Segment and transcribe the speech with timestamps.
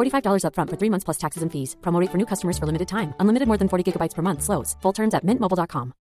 [0.00, 1.76] $45 upfront for three months plus taxes and fees.
[1.80, 3.14] Promo for new customers for limited time.
[3.20, 4.42] Unlimited more than 40 gigabytes per month.
[4.42, 4.76] Slows.
[4.82, 5.92] Full terms at mintmobile.com.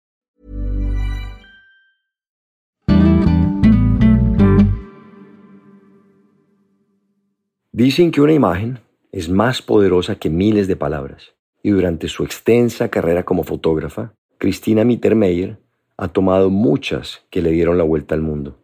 [7.79, 8.79] Dicen que una imagen
[9.13, 11.33] es más poderosa que miles de palabras.
[11.63, 15.59] Y durante su extensa carrera como fotógrafa, Cristina Mittermeier
[15.95, 18.57] ha tomado muchas que le dieron la vuelta al mundo.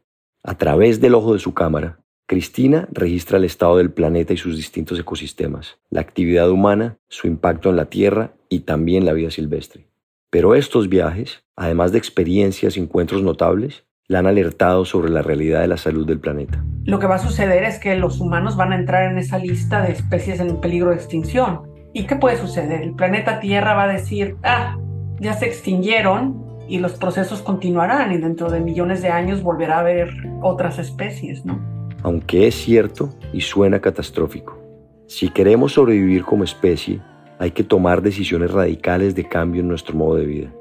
[0.44, 4.57] A través del ojo de su cámara, Cristina registra el estado del planeta y sus
[4.57, 9.85] distintos ecosistemas, la actividad humana, su impacto en la Tierra y también la vida silvestre.
[10.31, 15.61] Pero estos viajes, además de experiencias y encuentros notables, la han alertado sobre la realidad
[15.61, 16.63] de la salud del planeta.
[16.83, 19.83] Lo que va a suceder es que los humanos van a entrar en esa lista
[19.83, 21.61] de especies en peligro de extinción.
[21.93, 22.81] ¿Y qué puede suceder?
[22.81, 24.80] El planeta Tierra va a decir, ah,
[25.19, 29.81] ya se extinguieron y los procesos continuarán y dentro de millones de años volverá a
[29.81, 30.09] haber
[30.41, 31.74] otras especies, ¿no?
[32.05, 34.61] Aunque es cierto y suena catastrófico,
[35.08, 37.02] si queremos sobrevivir como especie,
[37.39, 40.54] hay que tomar decisiones radicales de cambio en nuestro modo de vida,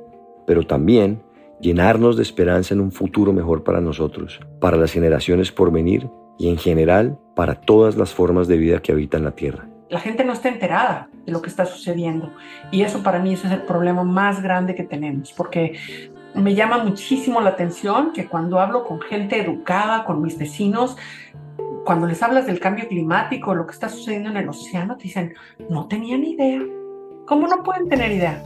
[0.47, 1.23] pero también
[1.61, 6.49] llenarnos de esperanza en un futuro mejor para nosotros, para las generaciones por venir y
[6.49, 9.69] en general para todas las formas de vida que habitan la Tierra.
[9.91, 12.33] La gente no está enterada de lo que está sucediendo
[12.73, 15.77] y eso para mí ese es el problema más grande que tenemos, porque
[16.35, 20.97] me llama muchísimo la atención que cuando hablo con gente educada, con mis vecinos,
[21.85, 25.35] cuando les hablas del cambio climático, lo que está sucediendo en el océano, te dicen,
[25.71, 26.61] no tenía ni idea.
[27.27, 28.43] ¿Cómo no pueden tener idea?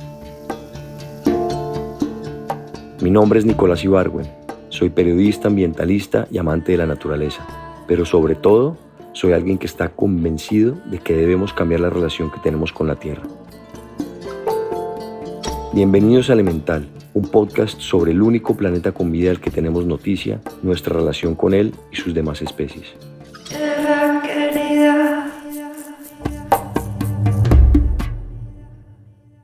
[3.01, 4.27] Mi nombre es Nicolás Ibargüen.
[4.69, 7.47] Soy periodista, ambientalista y amante de la naturaleza.
[7.87, 8.77] Pero sobre todo,
[9.13, 12.97] soy alguien que está convencido de que debemos cambiar la relación que tenemos con la
[12.97, 13.23] Tierra.
[15.73, 20.41] Bienvenidos a Elemental, un podcast sobre el único planeta con vida del que tenemos noticia,
[20.63, 22.95] nuestra relación con él y sus demás especies.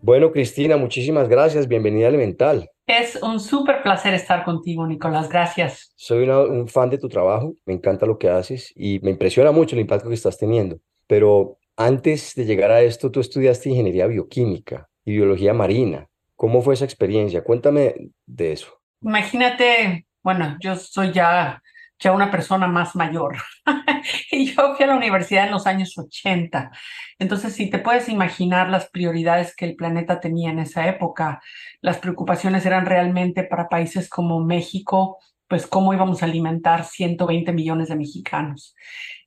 [0.02, 1.66] Bueno, Cristina, muchísimas gracias.
[1.66, 2.69] Bienvenida a Elemental.
[2.86, 5.28] Es un súper placer estar contigo, Nicolás.
[5.31, 5.92] Gracias.
[5.96, 9.50] Soy una- un fan de tu trabajo, me encanta lo que haces y me impresiona
[9.52, 10.78] mucho el impacto que estás teniendo.
[11.06, 16.08] Pero antes de llegar a esto, tú estudiaste ingeniería bioquímica y biología marina.
[16.36, 17.44] ¿Cómo fue esa experiencia?
[17.44, 18.80] Cuéntame de eso.
[19.00, 21.62] Imagínate, bueno, yo soy ya,
[21.98, 23.36] ya una persona más mayor
[24.30, 26.70] y yo fui a la universidad en los años 80.
[27.18, 31.40] Entonces, si te puedes imaginar las prioridades que el planeta tenía en esa época,
[31.80, 35.18] las preocupaciones eran realmente para países como México,
[35.48, 38.74] pues cómo íbamos a alimentar 120 millones de mexicanos.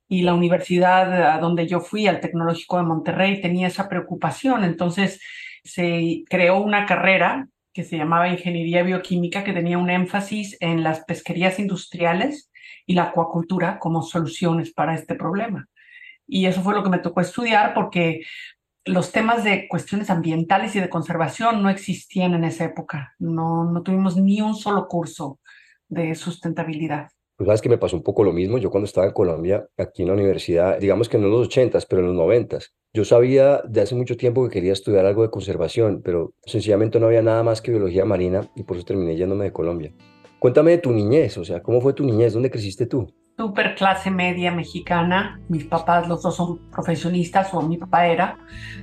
[0.08, 4.64] Y la universidad a donde yo fui, al Tecnológico de Monterrey, tenía esa preocupación.
[4.64, 5.20] Entonces,
[5.68, 11.04] se creó una carrera que se llamaba Ingeniería Bioquímica, que tenía un énfasis en las
[11.04, 12.50] pesquerías industriales
[12.86, 15.68] y la acuacultura como soluciones para este problema.
[16.26, 18.22] Y eso fue lo que me tocó estudiar porque
[18.84, 23.14] los temas de cuestiones ambientales y de conservación no existían en esa época.
[23.18, 25.38] No, no tuvimos ni un solo curso
[25.88, 27.10] de sustentabilidad.
[27.38, 28.58] Pues sabes que me pasó un poco lo mismo.
[28.58, 31.86] Yo cuando estaba en Colombia, aquí en la universidad, digamos que no en los ochentas,
[31.86, 35.30] pero en los noventas, yo sabía de hace mucho tiempo que quería estudiar algo de
[35.30, 39.44] conservación, pero sencillamente no había nada más que biología marina y por eso terminé yéndome
[39.44, 39.92] de Colombia.
[40.40, 42.32] Cuéntame de tu niñez, o sea, ¿cómo fue tu niñez?
[42.32, 43.06] ¿Dónde creciste tú?
[43.36, 45.40] Super clase media mexicana.
[45.48, 48.36] Mis papás, los dos son profesionistas, o mi papá era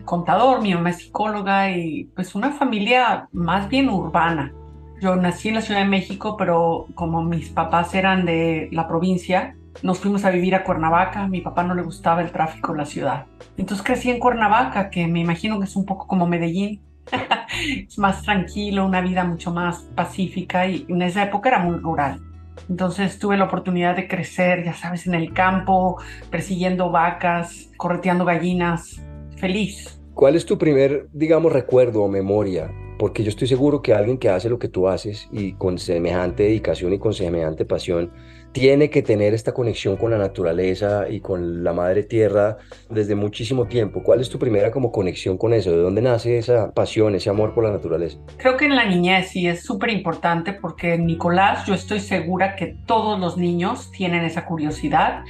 [0.06, 4.54] contador, mi mamá es psicóloga y pues una familia más bien urbana.
[5.02, 9.56] Yo nací en la Ciudad de México, pero como mis papás eran de la provincia,
[9.84, 11.24] nos fuimos a vivir a Cuernavaca.
[11.24, 13.26] A mi papá no le gustaba el tráfico en la ciudad.
[13.58, 16.82] Entonces crecí en Cuernavaca, que me imagino que es un poco como Medellín.
[17.88, 22.22] es más tranquilo, una vida mucho más pacífica y en esa época era muy rural.
[22.70, 26.02] Entonces tuve la oportunidad de crecer, ya sabes, en el campo,
[26.32, 29.02] persiguiendo vacas, correteando gallinas,
[29.38, 30.00] feliz.
[30.14, 32.72] ¿Cuál es tu primer, digamos, recuerdo o memoria?
[32.98, 36.44] Porque yo estoy seguro que alguien que hace lo que tú haces y con semejante
[36.44, 38.12] dedicación y con semejante pasión,
[38.56, 42.58] tiene que tener esta conexión con la naturaleza y con la madre tierra
[42.90, 44.02] desde muchísimo tiempo.
[44.02, 45.72] ¿Cuál es tu primera como conexión con eso?
[45.72, 48.18] ¿De dónde nace esa pasión, ese amor por la naturaleza?
[48.38, 52.68] Creo que en la niñez sí es súper importante porque Nicolás yo estoy segura que
[52.86, 55.26] todos los niños tienen esa curiosidad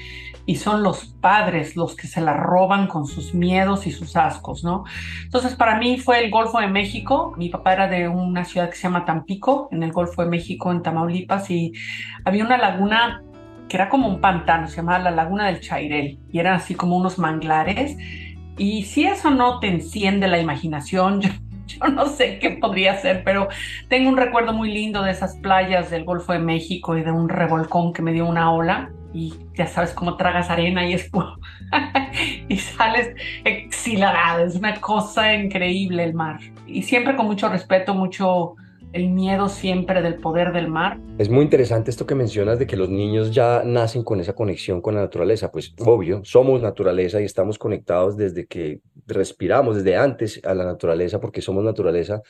[0.45, 4.63] y son los padres los que se la roban con sus miedos y sus ascos,
[4.63, 4.83] ¿no?
[5.23, 7.33] Entonces, para mí fue el Golfo de México.
[7.37, 10.71] Mi papá era de una ciudad que se llama Tampico, en el Golfo de México,
[10.71, 11.73] en Tamaulipas, y
[12.23, 13.23] había una laguna
[13.67, 16.95] que era como un pantano, se llamaba la Laguna del Chairel, y eran así como
[16.95, 17.97] unos manglares.
[18.57, 21.29] Y si eso no te enciende la imaginación, yo,
[21.65, 23.47] yo no sé qué podría ser, pero
[23.87, 27.29] tengo un recuerdo muy lindo de esas playas del Golfo de México y de un
[27.29, 31.39] revolcón que me dio una ola y ya sabes cómo tragas arena y espuma
[32.49, 33.15] y sales
[33.45, 34.43] exhilarada.
[34.43, 36.41] Es una cosa increíble el mar.
[36.67, 38.55] Y siempre con mucho respeto, mucho
[38.91, 40.99] el miedo siempre del poder del mar.
[41.17, 44.81] Es muy interesante esto que mencionas de que los niños ya nacen con esa conexión
[44.81, 45.49] con la naturaleza.
[45.49, 51.21] Pues obvio, somos naturaleza y estamos conectados desde que respiramos, desde antes a la naturaleza,
[51.21, 52.21] porque somos naturaleza.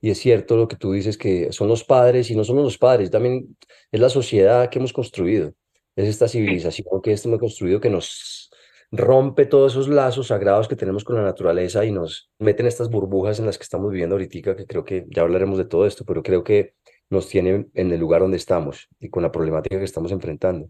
[0.00, 2.78] Y es cierto lo que tú dices, que son los padres y no somos los
[2.78, 3.56] padres, también
[3.90, 5.54] es la sociedad que hemos construido
[5.98, 8.50] es esta civilización que hemos construido que nos
[8.92, 12.88] rompe todos esos lazos sagrados que tenemos con la naturaleza y nos mete en estas
[12.88, 16.04] burbujas en las que estamos viviendo ahorita, que creo que ya hablaremos de todo esto,
[16.04, 16.74] pero creo que
[17.10, 20.68] nos tiene en el lugar donde estamos y con la problemática que estamos enfrentando.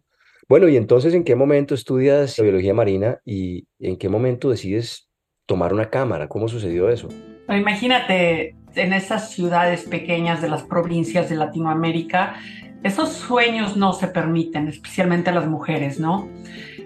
[0.48, 5.10] Bueno, y entonces, ¿en qué momento estudias biología marina y en qué momento decides
[5.44, 6.26] tomar una cámara?
[6.26, 7.08] ¿Cómo sucedió eso?
[7.50, 12.36] Imagínate en esas ciudades pequeñas de las provincias de Latinoamérica,
[12.82, 16.28] esos sueños no se permiten, especialmente a las mujeres, ¿no?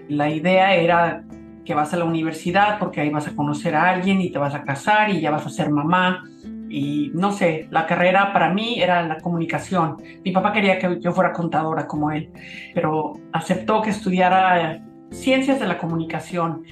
[0.09, 1.23] La idea era
[1.65, 4.53] que vas a la universidad porque ahí vas a conocer a alguien y te vas
[4.53, 6.23] a casar y ya vas a ser mamá.
[6.69, 9.97] Y no sé, la carrera para mí era la comunicación.
[10.25, 12.31] Mi papá quería que yo fuera contadora como él,
[12.73, 14.81] pero aceptó que estudiara
[15.11, 16.63] ciencias de la comunicación.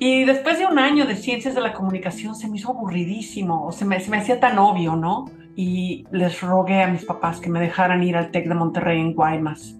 [0.00, 3.72] Y después de un año de ciencias de la comunicación se me hizo aburridísimo, o
[3.72, 5.26] se me, se me hacía tan obvio, ¿no?
[5.58, 9.12] Y les rogué a mis papás que me dejaran ir al TEC de Monterrey en
[9.12, 9.76] Guaymas.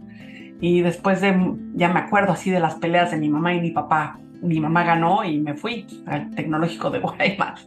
[0.60, 3.70] Y después de, ya me acuerdo así de las peleas de mi mamá y mi
[3.70, 7.64] papá, mi mamá ganó y me fui al tecnológico de Guaymas.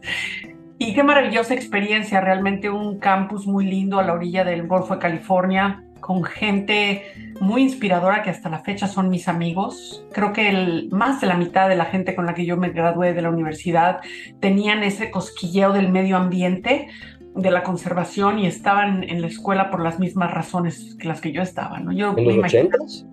[0.76, 5.00] Y qué maravillosa experiencia, realmente un campus muy lindo a la orilla del Golfo de
[5.00, 7.04] California, con gente
[7.40, 10.04] muy inspiradora que hasta la fecha son mis amigos.
[10.12, 12.72] Creo que el, más de la mitad de la gente con la que yo me
[12.72, 14.00] gradué de la universidad
[14.38, 16.88] tenían ese cosquilleo del medio ambiente,
[17.34, 21.32] de la conservación y estaban en la escuela por las mismas razones que las que
[21.32, 21.80] yo estaba.
[21.80, 21.92] ¿no?
[21.92, 23.06] Yo ¿En los ochentas?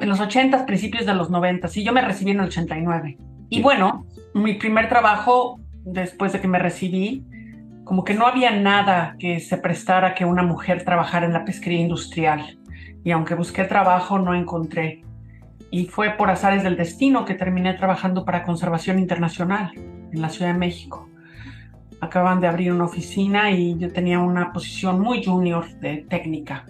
[0.00, 1.76] En los ochentas, principios de los noventas.
[1.76, 3.18] Y yo me recibí en el 89.
[3.50, 7.24] Y bueno, mi primer trabajo, después de que me recibí,
[7.84, 11.44] como que no había nada que se prestara a que una mujer trabajara en la
[11.44, 12.58] pesquería industrial.
[13.04, 15.02] Y aunque busqué trabajo, no encontré.
[15.70, 20.52] Y fue por azares del destino que terminé trabajando para Conservación Internacional en la Ciudad
[20.52, 21.08] de México
[22.02, 26.66] acaban de abrir una oficina y yo tenía una posición muy junior de técnica.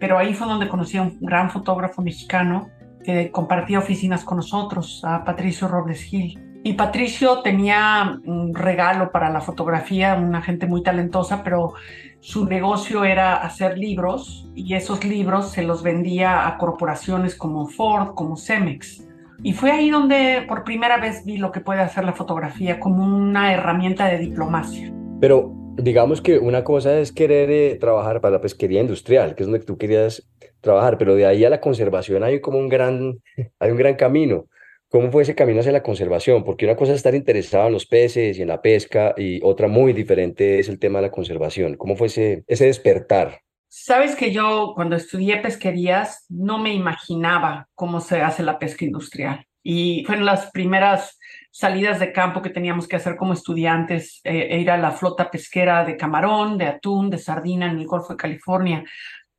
[0.00, 2.70] Pero ahí fue donde conocí a un gran fotógrafo mexicano
[3.04, 6.40] que compartía oficinas con nosotros, a Patricio Robles Gil.
[6.64, 11.74] Y Patricio tenía un regalo para la fotografía, una gente muy talentosa, pero
[12.20, 18.14] su negocio era hacer libros y esos libros se los vendía a corporaciones como Ford,
[18.14, 19.06] como Cemex.
[19.42, 23.04] Y fue ahí donde por primera vez vi lo que puede hacer la fotografía como
[23.04, 24.92] una herramienta de diplomacia.
[25.20, 29.48] Pero digamos que una cosa es querer eh, trabajar para la pesquería industrial, que es
[29.48, 30.28] donde tú querías
[30.60, 33.20] trabajar, pero de ahí a la conservación hay como un gran,
[33.58, 34.46] hay un gran camino.
[34.88, 36.42] ¿Cómo fue ese camino hacia la conservación?
[36.42, 39.68] Porque una cosa es estar interesado en los peces y en la pesca y otra
[39.68, 41.76] muy diferente es el tema de la conservación.
[41.76, 43.40] ¿Cómo fue ese, ese despertar?
[43.72, 49.46] Sabes que yo cuando estudié pesquerías no me imaginaba cómo se hace la pesca industrial.
[49.62, 51.16] Y fueron las primeras
[51.52, 55.30] salidas de campo que teníamos que hacer como estudiantes, eh, e ir a la flota
[55.30, 58.84] pesquera de camarón, de atún, de sardina en el Golfo de California,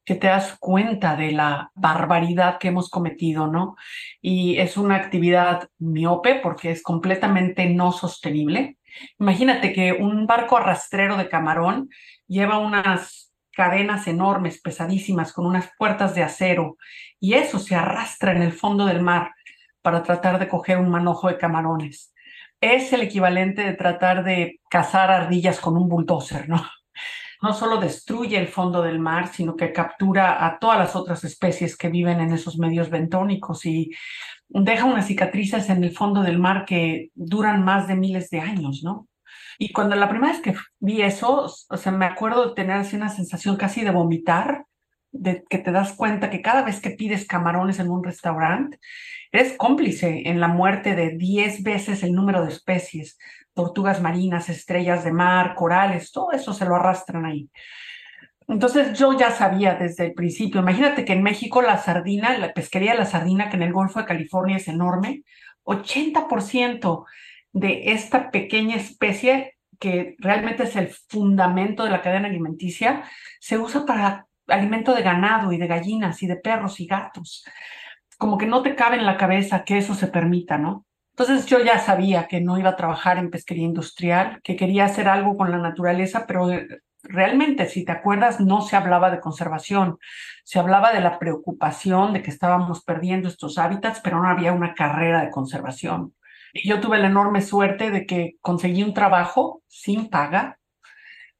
[0.06, 3.76] que te das cuenta de la barbaridad que hemos cometido, ¿no?
[4.22, 8.78] Y es una actividad miope porque es completamente no sostenible.
[9.20, 11.90] Imagínate que un barco arrastrero de camarón
[12.28, 16.78] lleva unas cadenas enormes, pesadísimas, con unas puertas de acero,
[17.20, 19.32] y eso se arrastra en el fondo del mar
[19.82, 22.14] para tratar de coger un manojo de camarones.
[22.60, 26.64] Es el equivalente de tratar de cazar ardillas con un bulldozer, ¿no?
[27.42, 31.76] No solo destruye el fondo del mar, sino que captura a todas las otras especies
[31.76, 33.90] que viven en esos medios bentónicos y
[34.48, 38.82] deja unas cicatrices en el fondo del mar que duran más de miles de años,
[38.84, 39.08] ¿no?
[39.62, 42.96] Y cuando la primera vez que vi eso, o sea, me acuerdo de tener así
[42.96, 44.66] una sensación casi de vomitar,
[45.12, 48.80] de que te das cuenta que cada vez que pides camarones en un restaurante,
[49.32, 53.20] eres cómplice en la muerte de 10 veces el número de especies,
[53.54, 57.48] tortugas marinas, estrellas de mar, corales, todo eso se lo arrastran ahí.
[58.48, 62.94] Entonces yo ya sabía desde el principio, imagínate que en México la sardina, la pesquería
[62.94, 65.22] de la sardina, que en el Golfo de California es enorme,
[65.66, 67.06] 80%
[67.54, 73.04] de esta pequeña especie que realmente es el fundamento de la cadena alimenticia,
[73.40, 77.44] se usa para alimento de ganado y de gallinas y de perros y gatos.
[78.18, 80.86] Como que no te cabe en la cabeza que eso se permita, ¿no?
[81.12, 85.08] Entonces yo ya sabía que no iba a trabajar en pesquería industrial, que quería hacer
[85.08, 86.48] algo con la naturaleza, pero
[87.04, 89.98] realmente, si te acuerdas, no se hablaba de conservación,
[90.44, 94.74] se hablaba de la preocupación de que estábamos perdiendo estos hábitats, pero no había una
[94.74, 96.14] carrera de conservación.
[96.54, 100.60] Yo tuve la enorme suerte de que conseguí un trabajo sin paga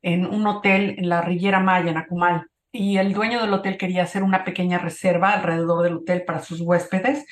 [0.02, 2.48] en un hotel en la Riviera Maya, en Acumal.
[2.72, 6.62] Y el dueño del hotel quería hacer una pequeña reserva alrededor del hotel para sus
[6.62, 7.26] huéspedes.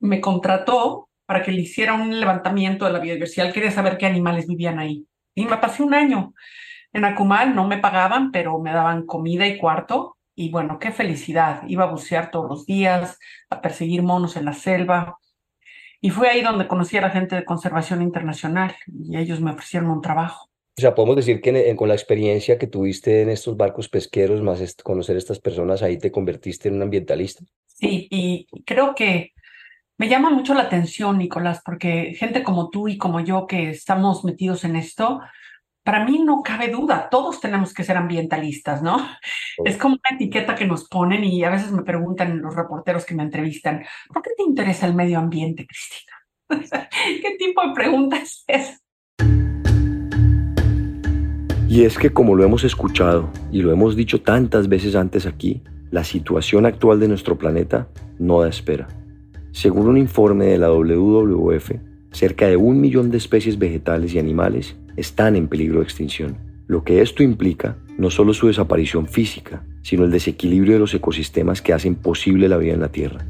[0.00, 3.52] Me contrató para que le hiciera un levantamiento de la biodiversidad.
[3.52, 5.06] quería saber qué animales vivían ahí.
[5.34, 6.34] Y me pasé un año
[6.92, 10.18] en Acumal no me pagaban, pero me daban comida y cuarto.
[10.34, 11.62] Y bueno, qué felicidad.
[11.68, 13.18] Iba a bucear todos los días,
[13.50, 15.18] a perseguir monos en la selva.
[16.02, 19.88] Y fue ahí donde conocí a la gente de conservación internacional y ellos me ofrecieron
[19.88, 20.50] un trabajo.
[20.76, 24.74] O sea, podemos decir que con la experiencia que tuviste en estos barcos pesqueros, más
[24.82, 27.44] conocer a estas personas, ahí te convertiste en un ambientalista.
[27.66, 29.32] Sí, y creo que
[29.96, 34.24] me llama mucho la atención, Nicolás, porque gente como tú y como yo que estamos
[34.24, 35.20] metidos en esto,
[35.84, 39.04] para mí no cabe duda, todos tenemos que ser ambientalistas, ¿no?
[39.64, 43.14] Es como una etiqueta que nos ponen y a veces me preguntan los reporteros que
[43.14, 46.12] me entrevistan, ¿por qué te interesa el medio ambiente, Cristina?
[47.22, 48.78] ¿Qué tipo de pregunta es esa?
[51.68, 55.62] Y es que como lo hemos escuchado y lo hemos dicho tantas veces antes aquí,
[55.90, 58.88] la situación actual de nuestro planeta no da espera.
[59.52, 61.72] Según un informe de la WWF,
[62.12, 66.36] cerca de un millón de especies vegetales y animales están en peligro de extinción.
[66.66, 71.60] Lo que esto implica no solo su desaparición física, sino el desequilibrio de los ecosistemas
[71.60, 73.24] que hacen posible la vida en la Tierra.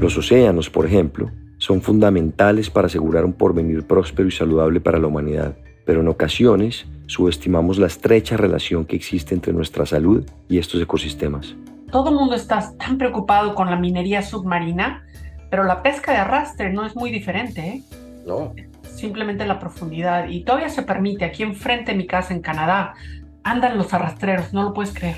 [0.00, 5.06] Los océanos, por ejemplo, son fundamentales para asegurar un porvenir próspero y saludable para la
[5.06, 10.80] humanidad, pero en ocasiones subestimamos la estrecha relación que existe entre nuestra salud y estos
[10.80, 11.54] ecosistemas.
[11.90, 15.04] Todo el mundo está tan preocupado con la minería submarina,
[15.50, 17.60] pero la pesca de arrastre no es muy diferente.
[17.60, 17.82] ¿eh?
[18.24, 18.54] No
[19.00, 20.28] simplemente la profundidad.
[20.28, 22.94] Y todavía se permite, aquí enfrente de mi casa en Canadá,
[23.42, 25.16] andan los arrastreros, no lo puedes creer.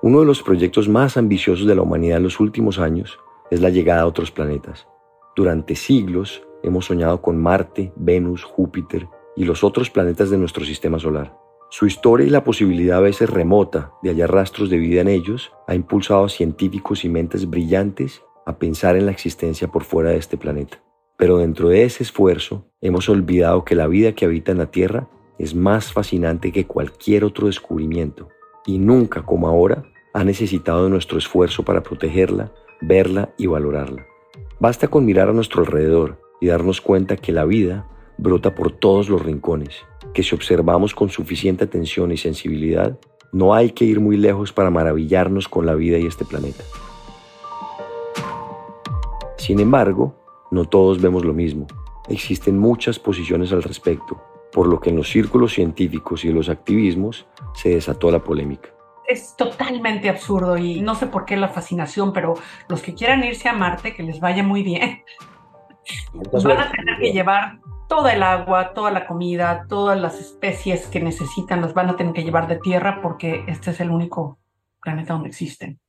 [0.00, 3.18] Uno de los proyectos más ambiciosos de la humanidad en los últimos años
[3.50, 4.86] es la llegada a otros planetas.
[5.36, 10.98] Durante siglos hemos soñado con Marte, Venus, Júpiter y los otros planetas de nuestro sistema
[10.98, 11.36] solar.
[11.70, 15.52] Su historia y la posibilidad a veces remota de hallar rastros de vida en ellos
[15.66, 20.16] ha impulsado a científicos y mentes brillantes a pensar en la existencia por fuera de
[20.16, 20.82] este planeta.
[21.18, 25.10] Pero dentro de ese esfuerzo hemos olvidado que la vida que habita en la Tierra
[25.38, 28.30] es más fascinante que cualquier otro descubrimiento
[28.64, 29.84] y nunca como ahora
[30.14, 34.06] ha necesitado de nuestro esfuerzo para protegerla, verla y valorarla.
[34.58, 39.10] Basta con mirar a nuestro alrededor y darnos cuenta que la vida brota por todos
[39.10, 39.84] los rincones
[40.18, 42.98] que si observamos con suficiente atención y sensibilidad,
[43.30, 46.64] no hay que ir muy lejos para maravillarnos con la vida y este planeta.
[49.36, 50.16] Sin embargo,
[50.50, 51.68] no todos vemos lo mismo.
[52.08, 54.20] Existen muchas posiciones al respecto,
[54.50, 58.70] por lo que en los círculos científicos y los activismos se desató la polémica.
[59.06, 62.34] Es totalmente absurdo y no sé por qué la fascinación, pero
[62.68, 65.04] los que quieran irse a Marte, que les vaya muy bien,
[66.12, 71.00] van a tener que llevar toda el agua, toda la comida, todas las especies que
[71.00, 74.38] necesitan las van a tener que llevar de tierra porque este es el único
[74.82, 75.80] planeta donde existen.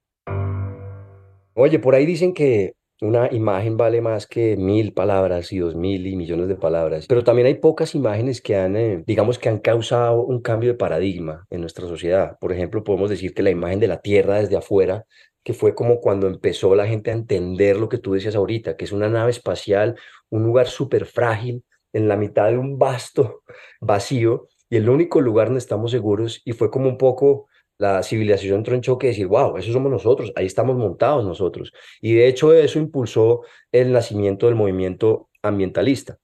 [1.53, 6.05] Oye, por ahí dicen que una imagen vale más que mil palabras y dos mil
[6.07, 9.59] y millones de palabras, pero también hay pocas imágenes que han, eh, digamos, que han
[9.59, 12.37] causado un cambio de paradigma en nuestra sociedad.
[12.39, 15.05] Por ejemplo, podemos decir que la imagen de la Tierra desde afuera
[15.43, 18.85] que fue como cuando empezó la gente a entender lo que tú decías ahorita, que
[18.85, 19.95] es una nave espacial,
[20.29, 23.43] un lugar súper frágil, en la mitad de un vasto
[23.81, 27.47] vacío, y el único lugar donde estamos seguros, y fue como un poco
[27.79, 31.71] la civilización choque y decir, wow, eso somos nosotros, ahí estamos montados nosotros.
[32.01, 33.41] Y de hecho eso impulsó
[33.71, 36.17] el nacimiento del movimiento ambientalista.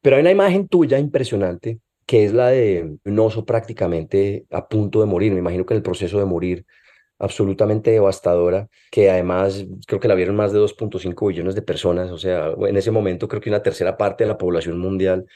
[0.00, 5.00] Pero hay una imagen tuya impresionante, que es la de un oso prácticamente a punto
[5.00, 6.64] de morir, me imagino que en el proceso de morir,
[7.24, 12.18] absolutamente devastadora, que además creo que la vieron más de 2.5 billones de personas, o
[12.18, 15.26] sea, en ese momento creo que una tercera parte de la población mundial,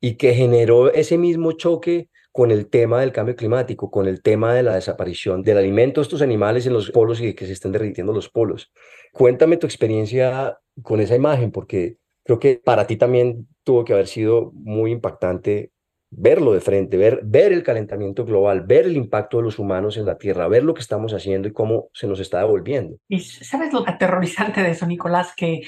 [0.00, 4.54] y que generó ese mismo choque con el tema del cambio climático, con el tema
[4.54, 7.72] de la desaparición del alimento de estos animales en los polos y que se estén
[7.72, 8.72] derritiendo los polos.
[9.12, 14.08] Cuéntame tu experiencia con esa imagen, porque creo que para ti también tuvo que haber
[14.08, 15.70] sido muy impactante
[16.16, 20.06] verlo de frente, ver, ver el calentamiento global, ver el impacto de los humanos en
[20.06, 22.96] la Tierra, ver lo que estamos haciendo y cómo se nos está devolviendo.
[23.08, 25.62] Y sabes lo aterrorizante de eso, Nicolás, que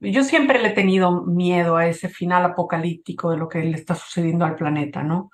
[0.00, 3.94] yo siempre le he tenido miedo a ese final apocalíptico de lo que le está
[3.94, 5.30] sucediendo al planeta, ¿no?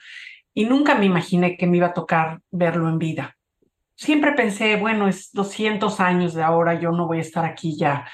[0.54, 3.36] Y nunca me imaginé que me iba a tocar verlo en vida.
[3.96, 8.06] Siempre pensé, bueno, es 200 años de ahora, yo no voy a estar aquí ya.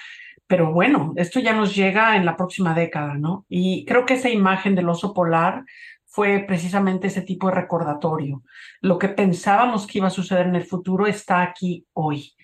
[0.46, 3.46] Pero bueno, esto ya nos llega en la próxima década, ¿no?
[3.48, 5.64] Y creo que esa imagen del oso polar
[6.10, 8.42] fue precisamente ese tipo de recordatorio.
[8.80, 12.34] Lo que pensábamos que iba a suceder en el futuro está aquí hoy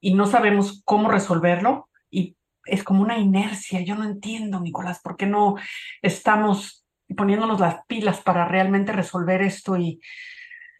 [0.00, 3.80] y no sabemos cómo resolverlo y es como una inercia.
[3.80, 5.56] Yo no entiendo, Nicolás, por qué no
[6.02, 6.84] estamos
[7.16, 10.00] poniéndonos las pilas para realmente resolver esto y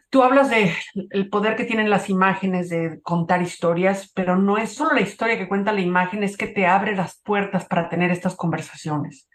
[0.08, 0.72] Tú hablas de
[1.10, 5.36] el poder que tienen las imágenes de contar historias, pero no es solo la historia
[5.36, 9.28] que cuenta la imagen, es que te abre las puertas para tener estas conversaciones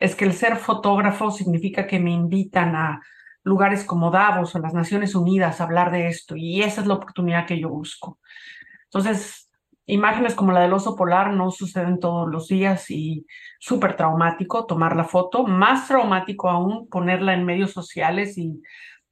[0.00, 3.00] es que el ser fotógrafo significa que me invitan a
[3.42, 6.94] lugares como Davos o las Naciones Unidas a hablar de esto y esa es la
[6.94, 8.18] oportunidad que yo busco.
[8.84, 9.50] Entonces,
[9.86, 13.26] imágenes como la del oso polar no suceden todos los días y
[13.58, 18.62] súper traumático tomar la foto, más traumático aún ponerla en medios sociales y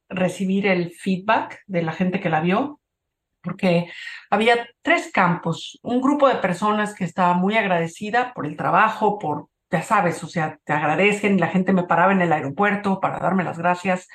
[0.09, 2.81] recibir el feedback de la gente que la vio,
[3.43, 3.91] porque
[4.31, 9.49] había tres campos, un grupo de personas que estaba muy agradecida por el trabajo, por
[9.71, 13.45] ya sabes, o sea, te agradecen, la gente me paraba en el aeropuerto para darme
[13.45, 14.09] las gracias.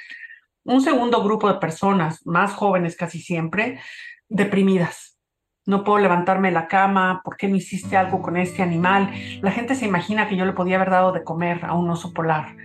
[0.63, 3.79] Un segundo grupo de personas, más jóvenes casi siempre,
[4.29, 5.17] deprimidas.
[5.65, 9.11] No puedo levantarme de la cama, ¿por qué no hiciste algo con este animal?
[9.41, 12.11] La gente se imagina que yo le podía haber dado de comer a un oso
[12.13, 12.57] polar.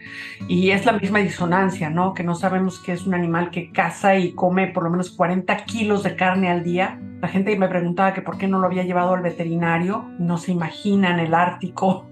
[0.49, 2.13] Y es la misma disonancia, ¿no?
[2.13, 5.65] Que no sabemos que es un animal que caza y come por lo menos 40
[5.65, 7.01] kilos de carne al día.
[7.21, 10.11] La gente me preguntaba que por qué no lo había llevado al veterinario.
[10.19, 12.09] No se imaginan el Ártico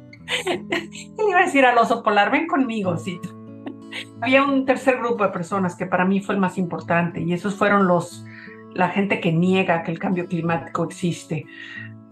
[0.46, 3.20] le iba a decir al oso polar, ven conmigo, sí.
[4.20, 7.54] Había un tercer grupo de personas que para mí fue el más importante y esos
[7.54, 8.24] fueron los,
[8.74, 11.46] la gente que niega que el cambio climático existe.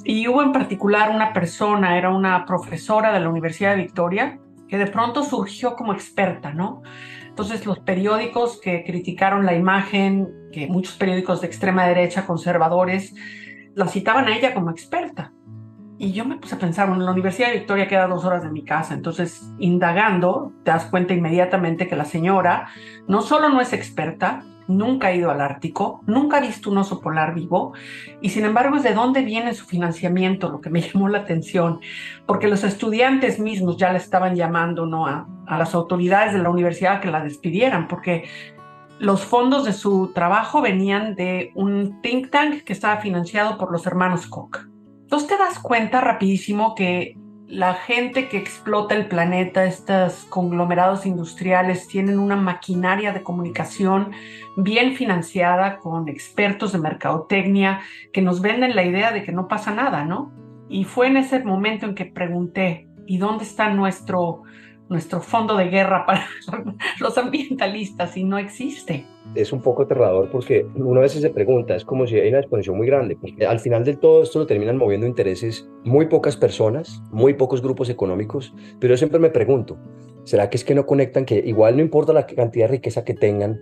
[0.05, 4.79] Y hubo en particular una persona, era una profesora de la Universidad de Victoria, que
[4.79, 6.83] de pronto surgió como experta, ¿no?
[7.29, 13.15] Entonces los periódicos que criticaron la imagen, que muchos periódicos de extrema derecha conservadores,
[13.75, 15.33] la citaban a ella como experta.
[15.97, 18.51] Y yo me puse a pensar, bueno, la Universidad de Victoria queda dos horas de
[18.51, 22.67] mi casa, entonces indagando, te das cuenta inmediatamente que la señora
[23.07, 27.01] no solo no es experta, nunca ha ido al Ártico, nunca ha visto un oso
[27.01, 27.75] polar vivo,
[28.21, 31.81] y sin embargo es de dónde viene su financiamiento lo que me llamó la atención,
[32.27, 35.07] porque los estudiantes mismos ya le estaban llamando ¿no?
[35.07, 38.25] a, a las autoridades de la universidad que la despidieran, porque
[38.99, 43.87] los fondos de su trabajo venían de un think tank que estaba financiado por los
[43.87, 44.74] hermanos Koch.
[45.05, 51.87] Entonces te das cuenta rapidísimo que la gente que explota el planeta, estos conglomerados industriales,
[51.87, 54.13] tienen una maquinaria de comunicación
[54.57, 57.81] bien financiada con expertos de mercadotecnia
[58.13, 60.33] que nos venden la idea de que no pasa nada, ¿no?
[60.69, 64.43] Y fue en ese momento en que pregunté, ¿y dónde está nuestro
[64.89, 66.27] nuestro fondo de guerra para
[67.01, 69.07] los ambientalistas y no existe.
[69.35, 72.41] Es un poco aterrador porque uno a veces se pregunta, es como si hay una
[72.41, 73.17] exposición muy grande,
[73.49, 77.89] al final del todo esto lo terminan moviendo intereses muy pocas personas, muy pocos grupos
[77.89, 79.79] económicos, pero yo siempre me pregunto,
[80.25, 83.15] ¿será que es que no conectan que igual no importa la cantidad de riqueza que
[83.15, 83.59] tengan,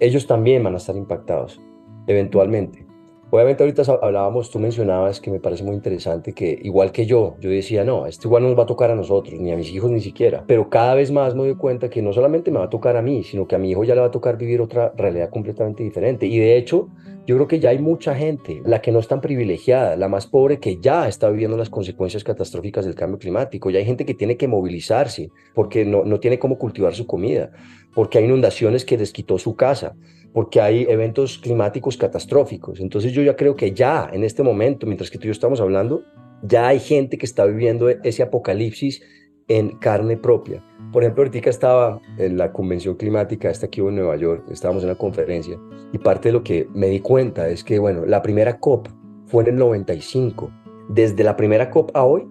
[0.00, 1.60] ellos también van a estar impactados
[2.06, 2.91] eventualmente?
[3.34, 7.48] Obviamente ahorita hablábamos, tú mencionabas que me parece muy interesante que igual que yo, yo
[7.48, 9.90] decía, no, esto igual no nos va a tocar a nosotros, ni a mis hijos
[9.90, 12.68] ni siquiera, pero cada vez más me doy cuenta que no solamente me va a
[12.68, 14.92] tocar a mí, sino que a mi hijo ya le va a tocar vivir otra
[14.98, 16.26] realidad completamente diferente.
[16.26, 16.90] Y de hecho,
[17.26, 20.26] yo creo que ya hay mucha gente, la que no es tan privilegiada, la más
[20.26, 23.70] pobre, que ya está viviendo las consecuencias catastróficas del cambio climático.
[23.70, 27.50] Ya hay gente que tiene que movilizarse porque no, no tiene cómo cultivar su comida,
[27.94, 29.96] porque hay inundaciones que les quitó su casa
[30.32, 32.80] porque hay eventos climáticos catastróficos.
[32.80, 35.60] Entonces yo ya creo que ya en este momento, mientras que tú y yo estamos
[35.60, 36.02] hablando,
[36.42, 39.02] ya hay gente que está viviendo ese apocalipsis
[39.48, 40.64] en carne propia.
[40.92, 44.90] Por ejemplo, ahorita estaba en la convención climática, esta aquí en Nueva York, estábamos en
[44.90, 45.58] una conferencia
[45.92, 48.88] y parte de lo que me di cuenta es que, bueno, la primera COP
[49.26, 50.50] fue en el 95.
[50.88, 52.26] Desde la primera COP a hoy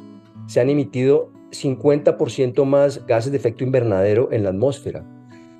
[0.48, 5.06] se han emitido 50% más gases de efecto invernadero en la atmósfera.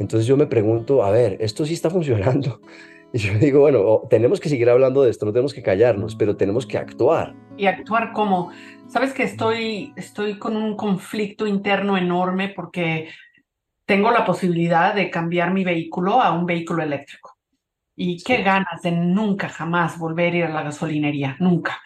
[0.02, 2.62] Entonces yo me pregunto, a ver, esto sí está funcionando.
[3.14, 6.38] Y yo digo, bueno, tenemos que seguir hablando de esto, no tenemos que callarnos, pero
[6.38, 7.36] tenemos que actuar.
[7.58, 8.54] ¿Y actuar como
[8.92, 13.08] Sabes que estoy, estoy con un conflicto interno enorme porque
[13.86, 17.38] tengo la posibilidad de cambiar mi vehículo a un vehículo eléctrico.
[17.96, 21.82] Y qué ganas de nunca, jamás volver a ir a la gasolinería, nunca.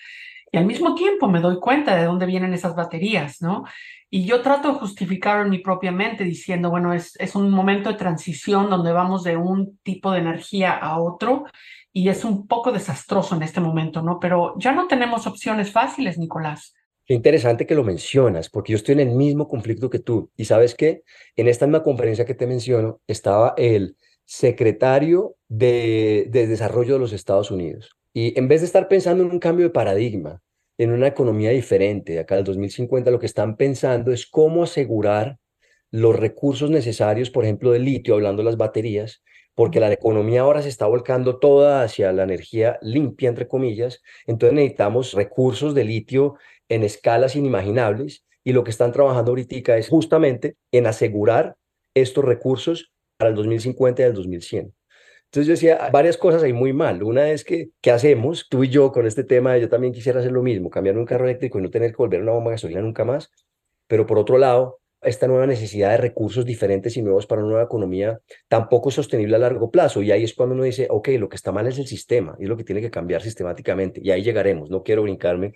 [0.52, 3.66] Y al mismo tiempo me doy cuenta de dónde vienen esas baterías, ¿no?
[4.10, 7.92] Y yo trato de justificarlo en mi propia mente diciendo, bueno, es, es un momento
[7.92, 11.46] de transición donde vamos de un tipo de energía a otro
[11.92, 14.20] y es un poco desastroso en este momento, ¿no?
[14.20, 16.74] Pero ya no tenemos opciones fáciles, Nicolás.
[17.06, 20.30] Qué interesante que lo mencionas, porque yo estoy en el mismo conflicto que tú.
[20.36, 21.04] Y sabes qué,
[21.36, 27.14] en esta misma conferencia que te menciono estaba el secretario de, de Desarrollo de los
[27.14, 27.96] Estados Unidos.
[28.12, 30.42] Y en vez de estar pensando en un cambio de paradigma,
[30.78, 35.38] en una economía diferente, de acá al 2050, lo que están pensando es cómo asegurar
[35.92, 40.62] los recursos necesarios, por ejemplo, de litio, hablando de las baterías, porque la economía ahora
[40.62, 46.36] se está volcando toda hacia la energía limpia, entre comillas, entonces necesitamos recursos de litio
[46.68, 51.56] en escalas inimaginables y lo que están trabajando ahorita es justamente en asegurar
[51.94, 54.74] estos recursos para el 2050 y el 2100.
[55.26, 57.04] Entonces yo decía varias cosas ahí muy mal.
[57.04, 59.58] Una es que, ¿qué hacemos tú y yo con este tema?
[59.58, 62.22] Yo también quisiera hacer lo mismo, cambiar un carro eléctrico y no tener que volver
[62.22, 63.32] a una bomba de gasolina nunca más.
[63.88, 67.66] Pero por otro lado, esta nueva necesidad de recursos diferentes y nuevos para una nueva
[67.66, 70.02] economía tampoco sostenible a largo plazo.
[70.02, 72.44] Y ahí es cuando uno dice, ok, lo que está mal es el sistema y
[72.44, 74.02] es lo que tiene que cambiar sistemáticamente.
[74.04, 74.70] Y ahí llegaremos.
[74.70, 75.54] No quiero brincarme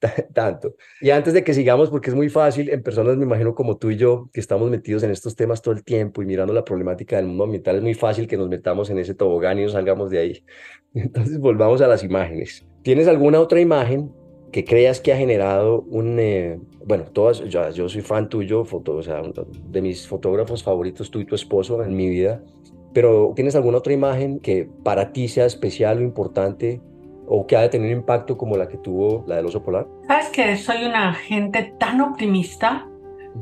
[0.34, 0.74] tanto.
[1.00, 3.90] Y antes de que sigamos, porque es muy fácil, en personas me imagino como tú
[3.90, 7.16] y yo, que estamos metidos en estos temas todo el tiempo y mirando la problemática
[7.16, 10.10] del mundo ambiental, es muy fácil que nos metamos en ese tobogán y nos salgamos
[10.10, 10.44] de ahí.
[10.94, 12.66] Entonces volvamos a las imágenes.
[12.82, 14.12] ¿Tienes alguna otra imagen
[14.52, 18.94] que creas que ha generado un, eh, bueno, todas, yo, yo, soy fan tuyo, foto,
[18.96, 19.20] o sea,
[19.68, 22.40] de mis fotógrafos favoritos, tú y tu esposo en mi vida,
[22.92, 26.80] pero ¿tienes alguna otra imagen que para ti sea especial o importante
[27.26, 29.86] o que ha de tener impacto como la que tuvo la del oso polar?
[30.06, 32.86] Sabes que soy una gente tan optimista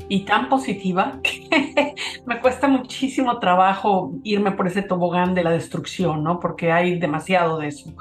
[0.09, 6.23] y tan positiva que me cuesta muchísimo trabajo irme por ese tobogán de la destrucción,
[6.23, 6.39] ¿no?
[6.39, 7.93] Porque hay demasiado de eso.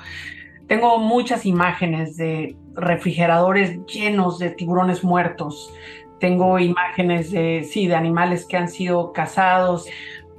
[0.66, 5.72] Tengo muchas imágenes de refrigeradores llenos de tiburones muertos.
[6.18, 9.86] Tengo imágenes de, sí, de animales que han sido cazados.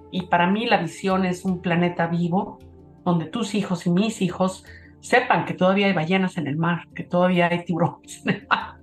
[0.10, 2.58] Y para mí la visión es un planeta vivo
[3.04, 4.66] donde tus hijos y mis hijos
[5.04, 8.78] sepan que todavía hay ballenas en el mar, que todavía hay tiburones en el mar.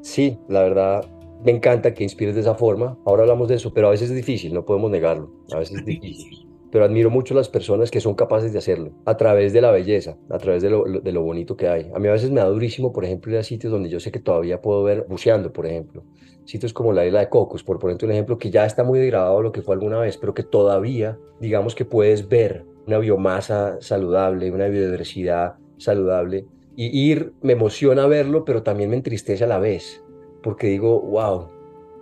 [0.00, 1.04] Sí, la verdad,
[1.44, 2.98] me encanta que inspires de esa forma.
[3.04, 5.30] Ahora hablamos de eso, pero a veces es difícil, no podemos negarlo.
[5.52, 6.48] A veces es difícil.
[6.72, 10.16] Pero admiro mucho las personas que son capaces de hacerlo a través de la belleza,
[10.30, 11.90] a través de lo, bonito que hay.
[11.94, 14.10] A mí a veces me da durísimo, por ejemplo, ir a sitios donde yo sé
[14.10, 16.04] que todavía puedo ver buceando, por ejemplo.
[16.44, 19.42] Sitios como la isla de Cocos, por poner un ejemplo, que ya está muy degradado
[19.42, 24.50] lo que fue alguna vez, pero que todavía, digamos que puedes ver una biomasa saludable,
[24.50, 26.46] una biodiversidad saludable.
[26.76, 30.02] Y ir, me emociona verlo, pero también me entristece a la vez,
[30.42, 31.48] porque digo, wow,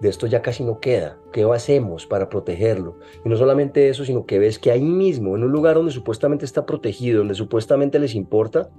[0.01, 1.19] de esto ya casi no queda.
[1.33, 2.97] ¿Qué hacemos para protegerlo?
[3.25, 6.45] Y no solamente eso, sino que ves que ahí mismo, en un lugar donde supuestamente
[6.45, 8.71] está protegido, donde supuestamente les importa,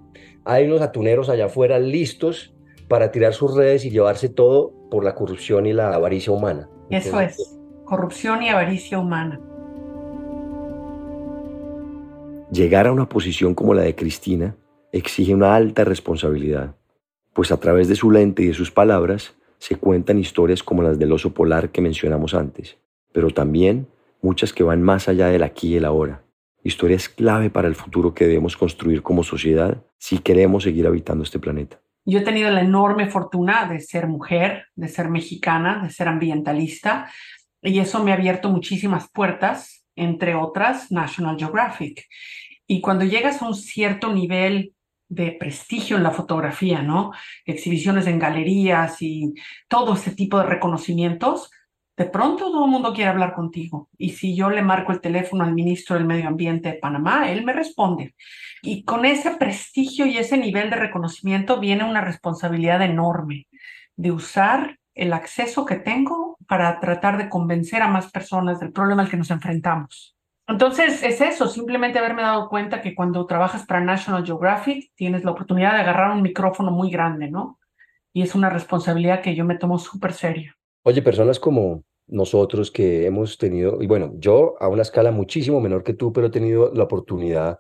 [0.46, 2.54] hay unos atuneros allá afuera listos
[2.88, 6.70] para tirar sus redes y llevarse todo por la corrupción y la avaricia humana.
[6.90, 9.40] Eso es, corrupción y avaricia humana.
[12.52, 14.56] Llegar a una posición como la de Cristina
[14.92, 16.76] exige una alta responsabilidad,
[17.34, 20.98] pues a través de su lente y de sus palabras se cuentan historias como las
[20.98, 22.78] del oso polar que mencionamos antes,
[23.12, 23.88] pero también
[24.24, 26.24] muchas que van más allá del aquí y el ahora.
[26.64, 31.38] Historias clave para el futuro que debemos construir como sociedad si queremos seguir habitando este
[31.38, 31.80] planeta.
[32.04, 37.12] Yo he tenido la enorme fortuna de ser mujer, de ser mexicana, de ser ambientalista,
[37.62, 42.08] y eso me ha abierto muchísimas puertas, entre otras National Geographic.
[42.68, 44.74] Y cuando llegas a un cierto nivel
[45.10, 47.12] de prestigio en la fotografía, ¿no?
[47.46, 49.34] Exhibiciones en galerías y
[49.68, 51.50] todo ese tipo de reconocimientos,
[51.98, 53.90] de pronto todo el mundo quiere hablar contigo.
[53.98, 57.44] Y si yo le marco el teléfono al ministro del Medio Ambiente de Panamá, él
[57.44, 58.16] me responde.
[58.62, 63.48] Y con ese prestigio y ese nivel de reconocimiento viene una responsabilidad enorme
[63.98, 69.04] de usar el acceso que tengo para tratar de convencer a más personas del problema
[69.04, 70.18] al que nos enfrentamos.
[70.48, 75.30] Entonces, es eso, simplemente haberme dado cuenta que cuando trabajas para National Geographic tienes la
[75.30, 77.60] oportunidad de agarrar un micrófono muy grande, ¿no?
[78.14, 80.54] Y es una responsabilidad que yo me tomo súper serio.
[80.82, 85.84] Oye, personas como nosotros que hemos tenido, y bueno, yo a una escala muchísimo menor
[85.84, 87.60] que tú, pero he tenido la oportunidad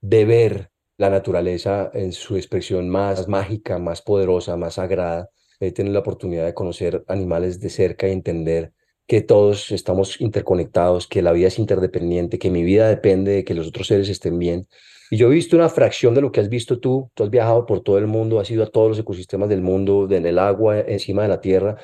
[0.00, 5.30] de ver la naturaleza en su expresión más mágica, más poderosa, más sagrada.
[5.60, 8.72] He tenido la oportunidad de conocer animales de cerca y entender
[9.06, 13.54] que todos estamos interconectados, que la vida es interdependiente, que mi vida depende de que
[13.54, 14.66] los otros seres estén bien.
[15.10, 17.10] Y yo he visto una fracción de lo que has visto tú.
[17.14, 20.08] Tú has viajado por todo el mundo, has ido a todos los ecosistemas del mundo,
[20.10, 21.76] en el agua, encima de la tierra.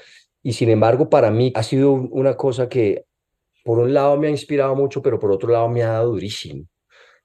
[0.43, 3.05] Y sin embargo, para mí ha sido una cosa que,
[3.63, 6.65] por un lado, me ha inspirado mucho, pero por otro lado, me ha dado durísimo.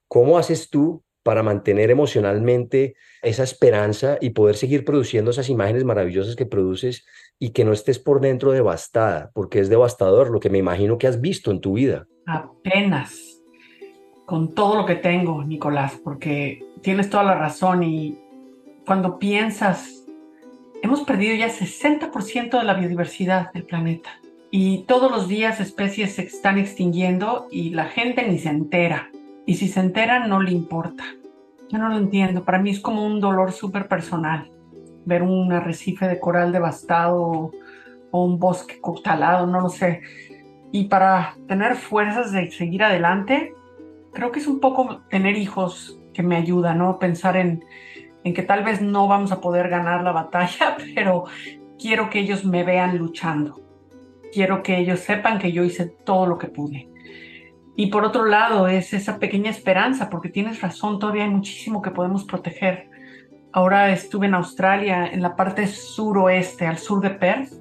[0.06, 6.36] ¿Cómo haces tú para mantener emocionalmente esa esperanza y poder seguir produciendo esas imágenes maravillosas
[6.36, 7.04] que produces
[7.40, 11.08] y que no estés por dentro devastada, porque es devastador lo que me imagino que
[11.08, 12.06] has visto en tu vida.
[12.26, 13.42] Apenas,
[14.24, 18.16] con todo lo que tengo, Nicolás, porque tienes toda la razón y
[18.86, 20.04] cuando piensas,
[20.80, 24.10] hemos perdido ya 60% de la biodiversidad del planeta
[24.52, 29.10] y todos los días especies se están extinguiendo y la gente ni se entera.
[29.46, 31.04] Y si se entera, no le importa.
[31.70, 32.44] Yo no lo entiendo.
[32.44, 34.50] Para mí es como un dolor súper personal
[35.06, 37.52] ver un arrecife de coral devastado
[38.10, 40.02] o un bosque talado, no lo sé.
[40.72, 43.54] Y para tener fuerzas de seguir adelante,
[44.12, 46.98] creo que es un poco tener hijos que me ayuda, ¿no?
[46.98, 47.64] Pensar en,
[48.24, 51.24] en que tal vez no vamos a poder ganar la batalla, pero
[51.78, 53.60] quiero que ellos me vean luchando.
[54.32, 56.88] Quiero que ellos sepan que yo hice todo lo que pude.
[57.78, 61.90] Y por otro lado, es esa pequeña esperanza, porque tienes razón, todavía hay muchísimo que
[61.90, 62.88] podemos proteger.
[63.52, 67.52] Ahora estuve en Australia, en la parte suroeste, al sur de Perth,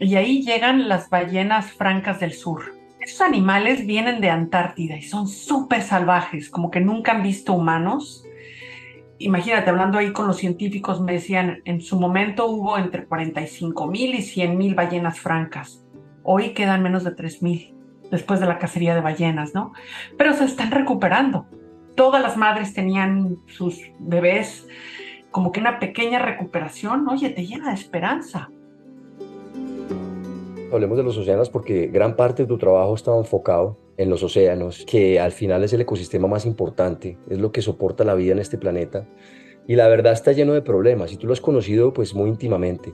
[0.00, 2.72] y ahí llegan las ballenas francas del sur.
[3.00, 8.24] Esos animales vienen de Antártida y son súper salvajes, como que nunca han visto humanos.
[9.18, 14.14] Imagínate, hablando ahí con los científicos, me decían, en su momento hubo entre 45 mil
[14.14, 15.84] y 100 mil ballenas francas.
[16.22, 17.73] Hoy quedan menos de 3 mil
[18.14, 19.72] después de la cacería de ballenas, ¿no?
[20.16, 21.46] Pero se están recuperando.
[21.96, 24.66] Todas las madres tenían sus bebés,
[25.30, 28.50] como que una pequeña recuperación, oye, te llena de esperanza.
[30.72, 34.84] Hablemos de los océanos porque gran parte de tu trabajo está enfocado en los océanos,
[34.86, 38.38] que al final es el ecosistema más importante, es lo que soporta la vida en
[38.38, 39.06] este planeta.
[39.66, 42.92] Y la verdad está lleno de problemas y tú lo has conocido pues muy íntimamente.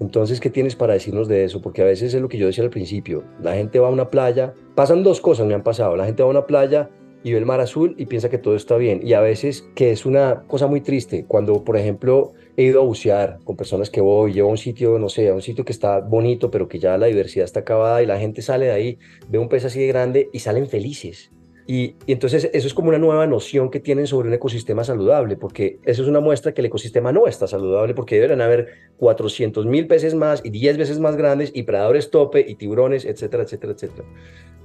[0.00, 1.60] Entonces, ¿qué tienes para decirnos de eso?
[1.60, 4.10] Porque a veces es lo que yo decía al principio, la gente va a una
[4.10, 6.90] playa, pasan dos cosas, me han pasado, la gente va a una playa
[7.24, 9.00] y ve el mar azul y piensa que todo está bien.
[9.02, 12.84] Y a veces, que es una cosa muy triste, cuando, por ejemplo, he ido a
[12.84, 15.72] bucear con personas que voy, llevo a un sitio, no sé, a un sitio que
[15.72, 18.98] está bonito, pero que ya la diversidad está acabada y la gente sale de ahí,
[19.28, 21.32] ve un pez así de grande y salen felices.
[21.70, 25.78] Y, entonces eso es como una nueva noción que tienen sobre un ecosistema saludable, porque
[25.84, 29.86] eso es una muestra que el ecosistema no está saludable, porque deberían haber 400 mil
[29.86, 34.08] peces más y 10 veces más grandes y predadores tope y tiburones, etcétera, etcétera, etcétera.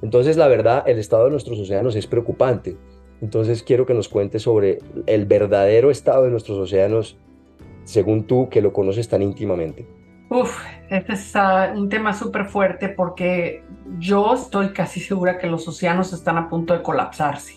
[0.02, 2.78] Entonces la verdad, el estado de nuestros océanos es preocupante.
[3.22, 7.18] Entonces quiero que nos cuentes sobre el verdadero estado de nuestros océanos,
[7.84, 9.86] según tú que lo conoces tan íntimamente.
[10.34, 13.64] Uf, este es uh, un tema súper fuerte porque
[14.00, 17.54] yo estoy casi segura que los océanos están a punto de colapsarse.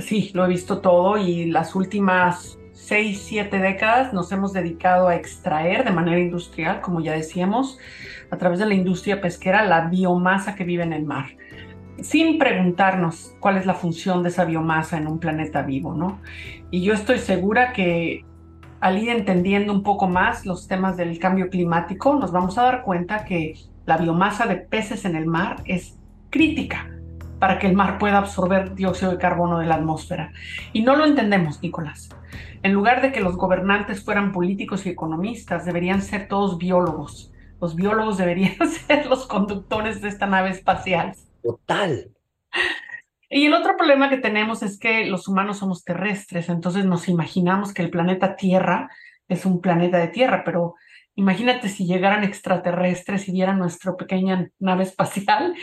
[0.00, 5.16] Sí, lo he visto todo y las últimas seis, siete décadas nos hemos dedicado a
[5.16, 7.78] extraer de manera industrial, como ya decíamos,
[8.30, 11.26] a través de la industria pesquera, la biomasa que vive en el mar,
[12.00, 16.22] sin preguntarnos cuál es la función de esa biomasa en un planeta vivo, ¿no?
[16.70, 18.24] Y yo estoy segura que
[18.82, 22.82] al ir entendiendo un poco más los temas del cambio climático, nos vamos a dar
[22.82, 23.54] cuenta que
[23.86, 25.96] la biomasa de peces en el mar es
[26.30, 26.90] crítica
[27.38, 30.32] para que el mar pueda absorber dióxido de carbono de la atmósfera.
[30.72, 32.08] Y no lo entendemos, Nicolás.
[32.64, 37.32] En lugar de que los gobernantes fueran políticos y economistas, deberían ser todos biólogos.
[37.60, 41.14] Los biólogos deberían ser los conductores de esta nave espacial.
[41.40, 42.10] Total.
[43.34, 47.72] Y el otro problema que tenemos es que los humanos somos terrestres, entonces nos imaginamos
[47.72, 48.90] que el planeta Tierra
[49.26, 50.74] es un planeta de Tierra, pero
[51.14, 55.54] imagínate si llegaran extraterrestres y vieran nuestra pequeña nave espacial,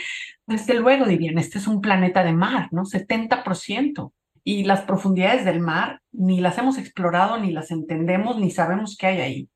[0.46, 2.82] desde luego dirían, este es un planeta de mar, ¿no?
[2.82, 4.12] 70%.
[4.42, 9.06] Y las profundidades del mar ni las hemos explorado, ni las entendemos, ni sabemos qué
[9.06, 9.48] hay ahí.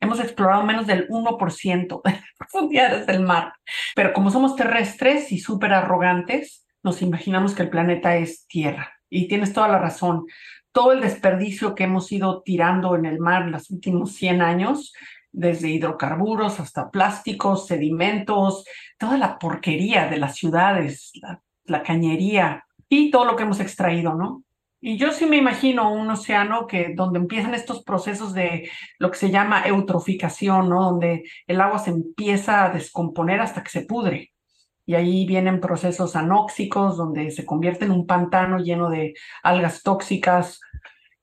[0.00, 3.52] Hemos explorado menos del 1% de las profundidades del mar.
[3.94, 8.92] Pero como somos terrestres y súper arrogantes, nos imaginamos que el planeta es Tierra.
[9.10, 10.24] Y tienes toda la razón.
[10.70, 14.92] Todo el desperdicio que hemos ido tirando en el mar en los últimos 100 años,
[15.32, 18.64] desde hidrocarburos hasta plásticos, sedimentos,
[18.98, 21.12] toda la porquería de las ciudades,
[21.64, 24.44] la cañería y todo lo que hemos extraído, ¿no?
[24.80, 28.70] Y yo sí me imagino un océano que donde empiezan estos procesos de
[29.00, 30.84] lo que se llama eutroficación, ¿no?
[30.84, 34.32] Donde el agua se empieza a descomponer hasta que se pudre.
[34.86, 40.60] Y ahí vienen procesos anóxicos donde se convierte en un pantano lleno de algas tóxicas.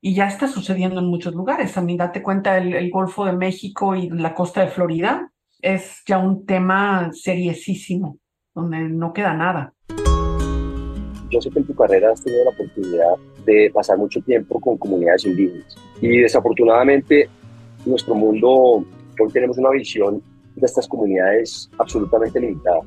[0.01, 1.81] Y ya está sucediendo en muchos lugares.
[1.81, 6.17] Mí date cuenta, el, el Golfo de México y la costa de Florida es ya
[6.17, 8.19] un tema seriesísimo,
[8.53, 9.73] donde no queda nada.
[11.29, 14.77] Yo sé que en tu carrera has tenido la oportunidad de pasar mucho tiempo con
[14.77, 15.75] comunidades indígenas.
[16.01, 17.29] Y desafortunadamente,
[17.85, 18.85] en nuestro mundo
[19.19, 20.21] hoy tenemos una visión
[20.55, 22.81] de estas comunidades absolutamente limitada.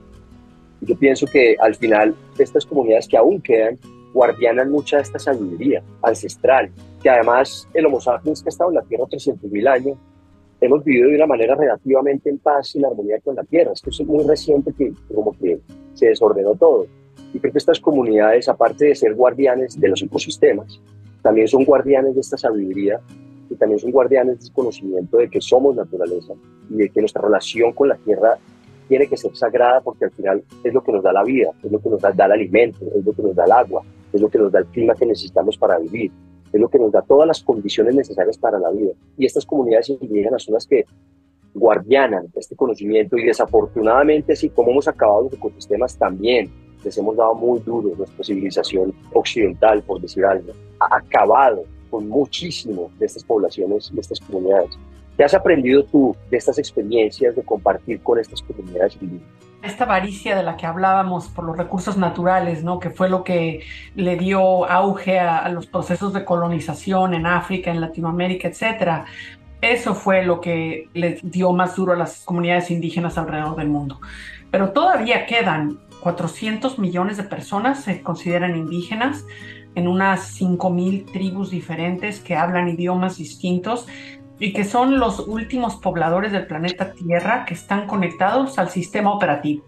[0.81, 3.79] Yo pienso que al final estas comunidades que aún quedan
[4.12, 6.71] guardianan mucha de esta sabiduría ancestral,
[7.03, 9.99] que además el Homo sapiens que ha estado en la Tierra 300.000 años,
[10.61, 13.73] hemos vivido de una manera relativamente en paz y en armonía con la Tierra.
[13.73, 15.61] Esto es muy reciente que como que
[15.95, 16.87] se desordenó todo.
[17.35, 20.81] Y creo que estas comunidades, aparte de ser guardianes de los ecosistemas,
[21.23, 23.01] también son guardianes de esta sabiduría
[23.51, 26.35] y también son guardianes del conocimiento de que somos naturaleza
[26.71, 28.39] y de que nuestra relación con la tierra
[28.88, 31.70] tiene que ser sagrada porque al final es lo que nos da la vida, es
[31.70, 34.29] lo que nos da, el alimento, es lo que nos da el agua, es lo
[34.29, 36.11] que nos da el clima que necesitamos para vivir,
[36.53, 38.92] es lo que nos da todas las condiciones necesarias para la vida.
[39.16, 40.85] Y estas comunidades indígenas son las que
[41.55, 46.51] guardianan este conocimiento y desafortunadamente, así como hemos acabado los ecosistemas, también
[46.85, 52.90] les hemos dado muy duro, nuestra civilización occidental, por decir algo, ha acabado con muchísimo
[52.99, 54.79] de estas poblaciones, de estas comunidades.
[55.16, 59.33] ¿Qué has aprendido tú de estas experiencias de compartir con estas comunidades indígenas?
[59.62, 62.79] Esta avaricia de la que hablábamos por los recursos naturales, ¿no?
[62.79, 67.70] que fue lo que le dio auge a, a los procesos de colonización en África,
[67.70, 69.07] en Latinoamérica, etcétera.
[69.62, 73.98] Eso fue lo que les dio más duro a las comunidades indígenas alrededor del mundo.
[74.50, 79.24] Pero todavía quedan 400 millones de personas se consideran indígenas
[79.74, 83.87] en unas 5.000 tribus diferentes que hablan idiomas distintos
[84.38, 89.64] y que son los últimos pobladores del planeta Tierra que están conectados al sistema operativo.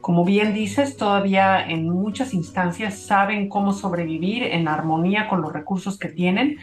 [0.00, 5.98] Como bien dices, todavía en muchas instancias saben cómo sobrevivir en armonía con los recursos
[5.98, 6.56] que tienen,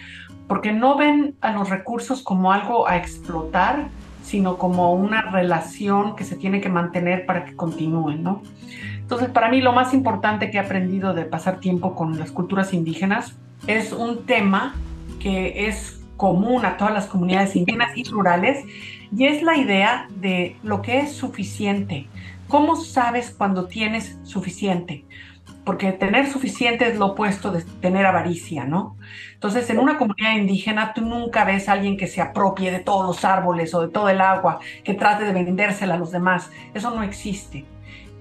[0.47, 3.89] porque no ven a los recursos como algo a explotar,
[4.23, 8.41] sino como una relación que se tiene que mantener para que continúen, ¿no?
[8.97, 12.73] Entonces, para mí lo más importante que he aprendido de pasar tiempo con las culturas
[12.73, 14.75] indígenas es un tema
[15.19, 18.65] que es común a todas las comunidades indígenas y rurales
[19.15, 22.07] y es la idea de lo que es suficiente.
[22.47, 25.05] ¿Cómo sabes cuando tienes suficiente?
[25.63, 28.95] Porque tener suficiente es lo opuesto de tener avaricia, ¿no?
[29.33, 33.05] Entonces, en una comunidad indígena, tú nunca ves a alguien que se apropie de todos
[33.05, 36.49] los árboles o de todo el agua, que trate de vendérsela a los demás.
[36.73, 37.65] Eso no existe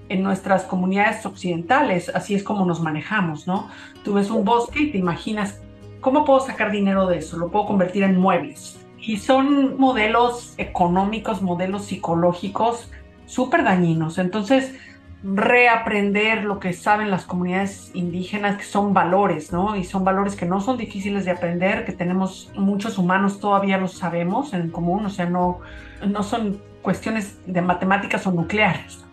[0.09, 3.69] en nuestras comunidades occidentales, así es como nos manejamos, ¿no?
[4.03, 5.61] Tú ves un bosque y te imaginas,
[6.07, 7.35] ¿cómo puedo sacar dinero de eso?
[7.35, 8.79] Lo puedo convertir en muebles.
[8.97, 12.89] Y son modelos económicos, modelos psicológicos
[13.25, 14.17] súper dañinos.
[14.17, 14.73] Entonces,
[15.21, 19.75] reaprender lo que saben las comunidades indígenas, que son valores, ¿no?
[19.75, 23.97] Y son valores que no son difíciles de aprender, que tenemos muchos humanos todavía los
[23.97, 25.59] sabemos en común, o sea, no,
[26.07, 29.05] no son cuestiones de matemáticas o nucleares,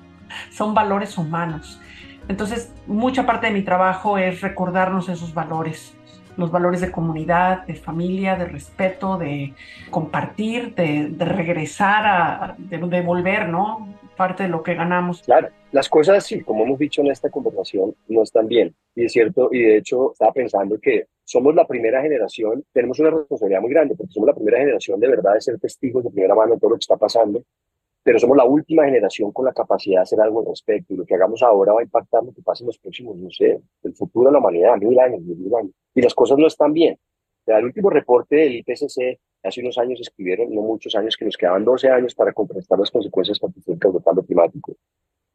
[0.52, 1.80] son valores humanos.
[2.28, 5.96] Entonces, mucha parte de mi trabajo es recordarnos esos valores,
[6.36, 9.54] los valores de comunidad, de familia, de respeto, de
[9.90, 13.88] compartir, de, regresar, a, de devolver, ¿no?
[14.16, 15.22] Parte de lo que ganamos.
[15.22, 18.74] Claro, las cosas, sí, como hemos dicho en esta conversación, no están bien.
[18.94, 23.10] Y es cierto, y de hecho estaba pensando que somos la primera generación, tenemos una
[23.10, 26.34] responsabilidad muy grande, porque somos la primera generación de verdad de ser testigos de primera
[26.34, 27.42] mano de todo lo que está pasando
[28.04, 31.06] pero somos la última generación con la capacidad de hacer algo al respecto y lo
[31.06, 33.94] que hagamos ahora va a impactar lo que pase en los próximos, no sé, el
[33.94, 35.72] futuro de la humanidad, mil años, mil años.
[35.94, 36.98] Y las cosas no están bien.
[37.46, 41.64] el último reporte del IPCC, hace unos años escribieron, no muchos años, que nos quedaban
[41.64, 44.76] 12 años para contrastar las consecuencias catastróficas del cambio climático.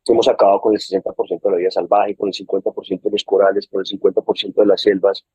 [0.05, 3.67] Hemos acabado con el 60% de la vida salvaje, con el 50% de los corales,
[3.67, 5.25] con el 50% de las selvas.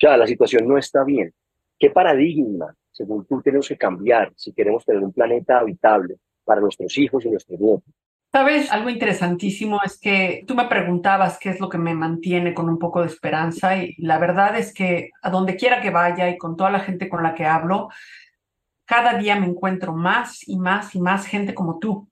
[0.00, 1.34] Ya, la situación no está bien.
[1.78, 6.16] ¿Qué paradigma, según tú, tenemos que cambiar si queremos tener un planeta habitable?
[6.48, 7.94] Para nuestros hijos y nuestros nietos.
[8.32, 12.68] Sabes, algo interesantísimo es que tú me preguntabas qué es lo que me mantiene con
[12.68, 16.36] un poco de esperanza y la verdad es que a donde quiera que vaya y
[16.36, 17.88] con toda la gente con la que hablo,
[18.84, 22.07] cada día me encuentro más y más y más gente como tú,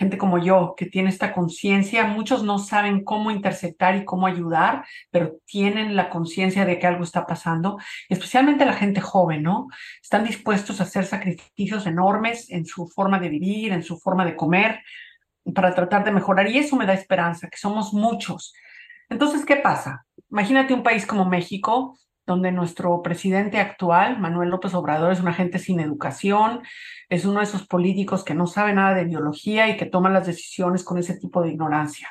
[0.00, 2.06] gente como yo, que tiene esta conciencia.
[2.06, 7.04] Muchos no saben cómo interceptar y cómo ayudar, pero tienen la conciencia de que algo
[7.04, 7.78] está pasando,
[8.08, 9.68] especialmente la gente joven, ¿no?
[10.02, 14.36] Están dispuestos a hacer sacrificios enormes en su forma de vivir, en su forma de
[14.36, 14.80] comer,
[15.54, 16.48] para tratar de mejorar.
[16.48, 18.54] Y eso me da esperanza, que somos muchos.
[19.10, 20.06] Entonces, ¿qué pasa?
[20.30, 21.98] Imagínate un país como México,
[22.30, 26.62] donde nuestro presidente actual, Manuel López Obrador, es una gente sin educación,
[27.08, 30.28] es uno de esos políticos que no sabe nada de biología y que toma las
[30.28, 32.08] decisiones con ese tipo de ignorancia.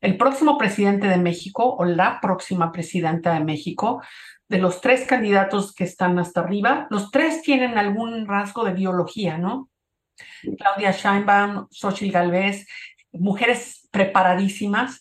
[0.00, 4.02] El próximo presidente de México o la próxima presidenta de México,
[4.48, 9.38] de los tres candidatos que están hasta arriba, los tres tienen algún rasgo de biología,
[9.38, 9.70] ¿no?
[10.58, 12.66] Claudia Scheinbaum, Xochitl Galvez,
[13.12, 15.00] mujeres preparadísimas.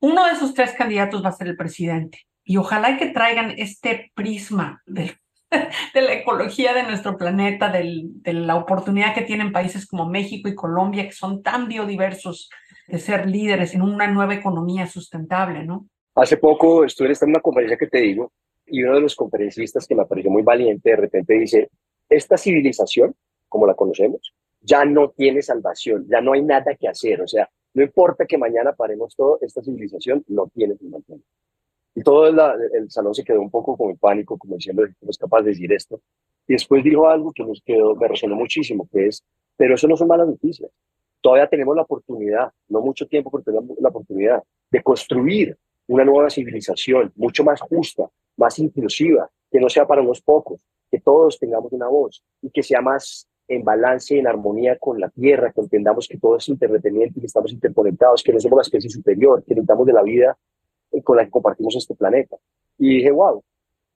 [0.00, 4.10] Uno de esos tres candidatos va a ser el presidente y ojalá que traigan este
[4.12, 5.12] prisma de,
[5.94, 10.56] de la ecología de nuestro planeta, de la oportunidad que tienen países como México y
[10.56, 12.50] Colombia, que son tan biodiversos,
[12.88, 15.86] de ser líderes en una nueva economía sustentable, ¿no?
[16.16, 18.32] Hace poco estuve en una conferencia que te digo,
[18.66, 21.70] y uno de los conferencistas que me pareció muy valiente, de repente dice,
[22.08, 23.14] esta civilización,
[23.48, 27.48] como la conocemos, ya no tiene salvación, ya no hay nada que hacer, o sea,
[27.74, 31.22] no importa que mañana paremos todo, esta civilización no tiene salvación.
[31.94, 35.18] Y todo el salón se quedó un poco con el pánico, como diciendo, no es
[35.18, 36.00] capaz de decir esto.
[36.46, 39.24] Y después dijo algo que nos quedó, me resonó muchísimo, que es,
[39.56, 40.70] pero eso no son malas noticias.
[41.20, 45.56] Todavía tenemos la oportunidad, no mucho tiempo, pero tenemos la oportunidad de construir
[45.88, 50.60] una nueva civilización mucho más justa, más inclusiva, que no sea para unos pocos,
[50.90, 55.10] que todos tengamos una voz y que sea más en balance, en armonía con la
[55.10, 58.62] Tierra, que entendamos que todo es interdependiente y que estamos interconectados, que no somos la
[58.62, 60.38] especie superior, que necesitamos de la vida
[61.04, 62.36] con la que compartimos este planeta.
[62.78, 63.42] Y dije, wow,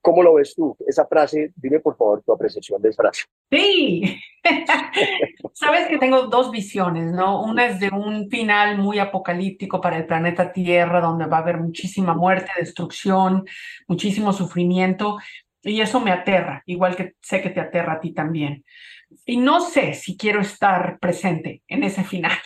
[0.00, 0.76] ¿cómo lo ves tú?
[0.86, 3.24] Esa frase, dime por favor tu apreciación de esa frase.
[3.50, 4.20] Sí,
[5.54, 7.42] sabes que tengo dos visiones, ¿no?
[7.42, 11.58] Una es de un final muy apocalíptico para el planeta Tierra, donde va a haber
[11.58, 13.44] muchísima muerte, destrucción,
[13.88, 15.16] muchísimo sufrimiento,
[15.62, 18.64] y eso me aterra, igual que sé que te aterra a ti también.
[19.24, 22.36] Y no sé si quiero estar presente en ese final.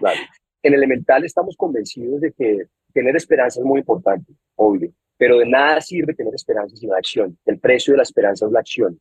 [0.00, 0.20] Claro.
[0.62, 5.80] En Elemental estamos convencidos de que tener esperanza es muy importante, obvio, pero de nada
[5.80, 7.36] sirve tener esperanza sin acción.
[7.44, 8.98] El precio de la esperanza es la acción.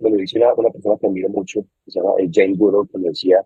[0.00, 2.98] Me lo dice una, persona que admiro mucho, que se llama eh, Jane Goodall, que
[2.98, 3.44] me decía,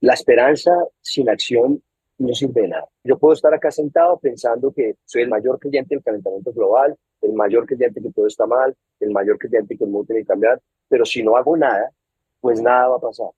[0.00, 1.82] la esperanza sin acción
[2.18, 2.88] no sirve de nada.
[3.04, 7.32] Yo puedo estar acá sentado pensando que soy el mayor creyente del calentamiento global, el
[7.32, 10.60] mayor creyente que todo está mal, el mayor creyente que el mundo tiene que cambiar,
[10.88, 11.92] pero si no hago nada,
[12.40, 13.28] pues nada va a pasar.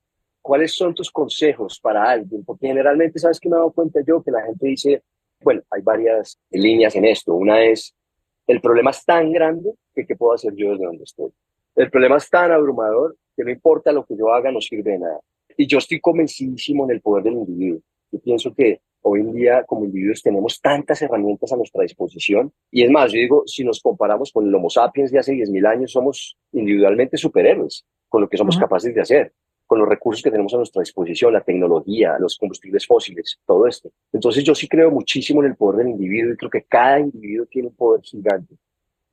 [0.40, 2.44] ¿Cuáles son tus consejos para alguien?
[2.44, 4.22] Porque generalmente, ¿sabes que me he dado cuenta yo?
[4.22, 5.02] Que la gente dice,
[5.44, 7.34] bueno, hay varias líneas en esto.
[7.34, 7.94] Una es,
[8.46, 11.30] el problema es tan grande que qué puedo hacer yo desde donde estoy.
[11.76, 14.98] El problema es tan abrumador que no importa lo que yo haga, no sirve de
[15.00, 15.20] nada.
[15.56, 17.80] Y yo estoy convencidísimo en el poder del individuo.
[18.10, 22.52] Yo pienso que hoy en día como individuos tenemos tantas herramientas a nuestra disposición.
[22.70, 25.66] Y es más, yo digo, si nos comparamos con el Homo sapiens de hace 10.000
[25.66, 29.32] años, somos individualmente superhéroes con lo que somos capaces de hacer
[29.74, 33.90] con los recursos que tenemos a nuestra disposición, la tecnología, los combustibles fósiles, todo esto.
[34.12, 37.44] Entonces yo sí creo muchísimo en el poder del individuo y creo que cada individuo
[37.46, 38.54] tiene un poder gigante.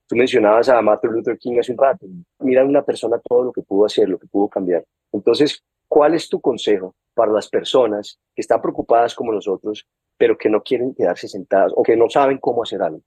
[0.07, 2.05] Tú mencionabas a Martin Luther King hace un rato.
[2.41, 4.85] Mira a una persona todo lo que pudo hacer, lo que pudo cambiar.
[5.11, 10.47] Entonces, ¿cuál es tu consejo para las personas que están preocupadas como nosotros, pero que
[10.47, 13.01] no quieren quedarse sentadas o que no saben cómo hacer algo?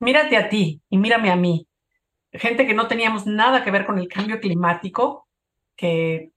[0.00, 1.68] Mírate a ti y mírame a mí.
[2.32, 5.28] Gente que no teníamos nada que ver con el cambio climático,
[5.76, 6.30] que,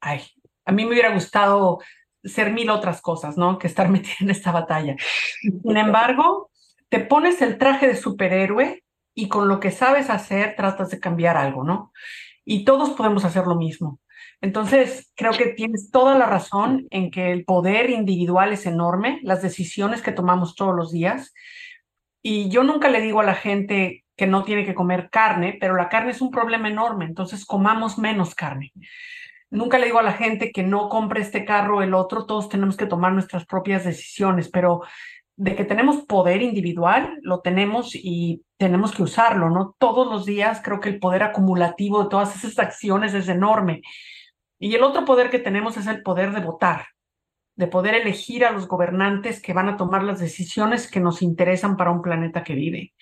[0.00, 0.22] ay,
[0.64, 1.80] a mí me hubiera gustado
[2.22, 3.58] ser mil otras cosas, ¿no?
[3.58, 4.96] Que estar metida en esta batalla.
[5.40, 6.50] Sin embargo,
[6.88, 11.36] te pones el traje de superhéroe y con lo que sabes hacer tratas de cambiar
[11.36, 11.92] algo, ¿no?
[12.44, 14.00] Y todos podemos hacer lo mismo.
[14.40, 19.40] Entonces, creo que tienes toda la razón en que el poder individual es enorme, las
[19.40, 21.32] decisiones que tomamos todos los días.
[22.22, 25.74] Y yo nunca le digo a la gente, que no tiene que comer carne, pero
[25.74, 28.72] la carne es un problema enorme, entonces comamos menos carne.
[29.50, 32.48] Nunca le digo a la gente que no compre este carro o el otro, todos
[32.48, 34.82] tenemos que tomar nuestras propias decisiones, pero
[35.36, 39.74] de que tenemos poder individual, lo tenemos y tenemos que usarlo, ¿no?
[39.78, 43.82] Todos los días creo que el poder acumulativo de todas esas acciones es enorme.
[44.58, 46.86] Y el otro poder que tenemos es el poder de votar,
[47.56, 51.76] de poder elegir a los gobernantes que van a tomar las decisiones que nos interesan
[51.76, 52.92] para un planeta que vive.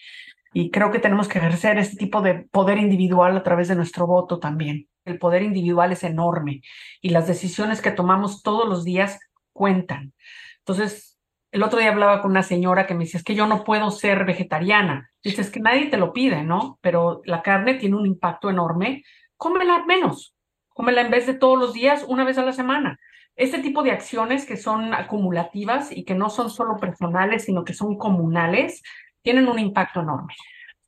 [0.53, 4.07] Y creo que tenemos que ejercer este tipo de poder individual a través de nuestro
[4.07, 4.89] voto también.
[5.05, 6.63] El poder individual es enorme
[7.01, 9.19] y las decisiones que tomamos todos los días
[9.53, 10.13] cuentan.
[10.59, 11.19] Entonces,
[11.51, 13.91] el otro día hablaba con una señora que me decía, es que yo no puedo
[13.91, 15.11] ser vegetariana.
[15.23, 16.79] Dices que nadie te lo pide, ¿no?
[16.81, 19.05] Pero la carne tiene un impacto enorme.
[19.37, 20.35] Cómela menos.
[20.71, 22.99] Cómela en vez de todos los días, una vez a la semana.
[23.37, 27.75] Este tipo de acciones que son acumulativas y que no son solo personales, sino que
[27.75, 28.83] son comunales,
[29.23, 30.35] tienen un impacto enorme.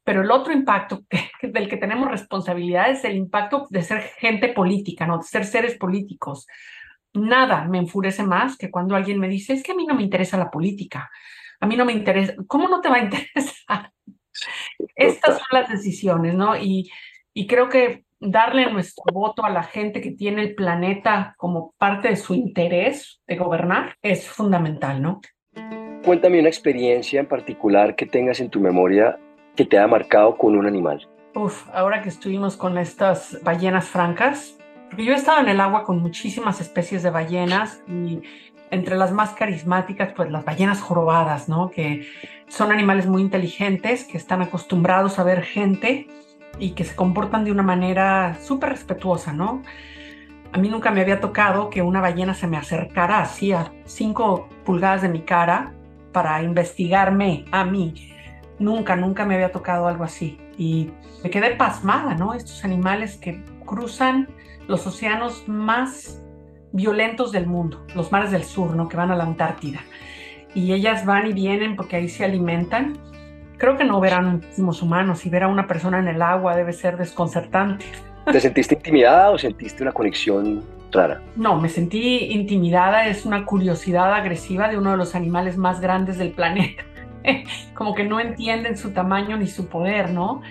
[0.04, 1.02] Pero el otro impacto
[1.42, 5.18] del que tenemos responsabilidad es el impacto de ser gente política, ¿no?
[5.18, 6.46] de ser seres políticos.
[7.14, 10.02] nada me enfurece más que cuando alguien me dice, es que a mí no me
[10.02, 11.10] interesa la política,
[11.60, 13.92] a mí no me interesa, ¿cómo no te va a interesar?
[14.96, 16.56] Estas son las decisiones, ¿no?
[16.56, 16.90] Y,
[17.32, 22.08] y creo que darle nuestro voto a la gente que tiene el planeta como parte
[22.08, 25.20] de su interés de gobernar es fundamental, ¿no?
[26.04, 29.18] Cuéntame una experiencia en particular que tengas en tu memoria
[29.56, 31.08] que te haya marcado con un animal.
[31.34, 34.58] Uf, ahora que estuvimos con estas ballenas francas,
[34.90, 38.20] porque yo he estado en el agua con muchísimas especies de ballenas y
[38.70, 41.70] entre las más carismáticas, pues las ballenas jorobadas, ¿no?
[41.70, 42.06] Que
[42.48, 46.06] son animales muy inteligentes, que están acostumbrados a ver gente
[46.58, 49.62] y que se comportan de una manera súper respetuosa, ¿no?
[50.52, 54.50] A mí nunca me había tocado que una ballena se me acercara así a cinco
[54.66, 55.72] pulgadas de mi cara
[56.14, 58.14] para investigarme a mí.
[58.58, 60.38] Nunca, nunca me había tocado algo así.
[60.56, 60.90] Y
[61.22, 62.32] me quedé pasmada, ¿no?
[62.32, 64.28] Estos animales que cruzan
[64.66, 66.22] los océanos más
[66.72, 68.88] violentos del mundo, los mares del sur, ¿no?
[68.88, 69.80] Que van a la Antártida.
[70.54, 72.96] Y ellas van y vienen porque ahí se alimentan.
[73.58, 76.72] Creo que no verán muchísimos humanos y ver a una persona en el agua debe
[76.72, 77.84] ser desconcertante.
[78.30, 80.62] ¿Te sentiste intimidada o sentiste una conexión
[81.36, 83.06] No, me sentí intimidada.
[83.08, 86.84] Es una curiosidad agresiva de uno de los animales más grandes del planeta.
[87.74, 90.42] Como que no entienden su tamaño ni su poder, ¿no?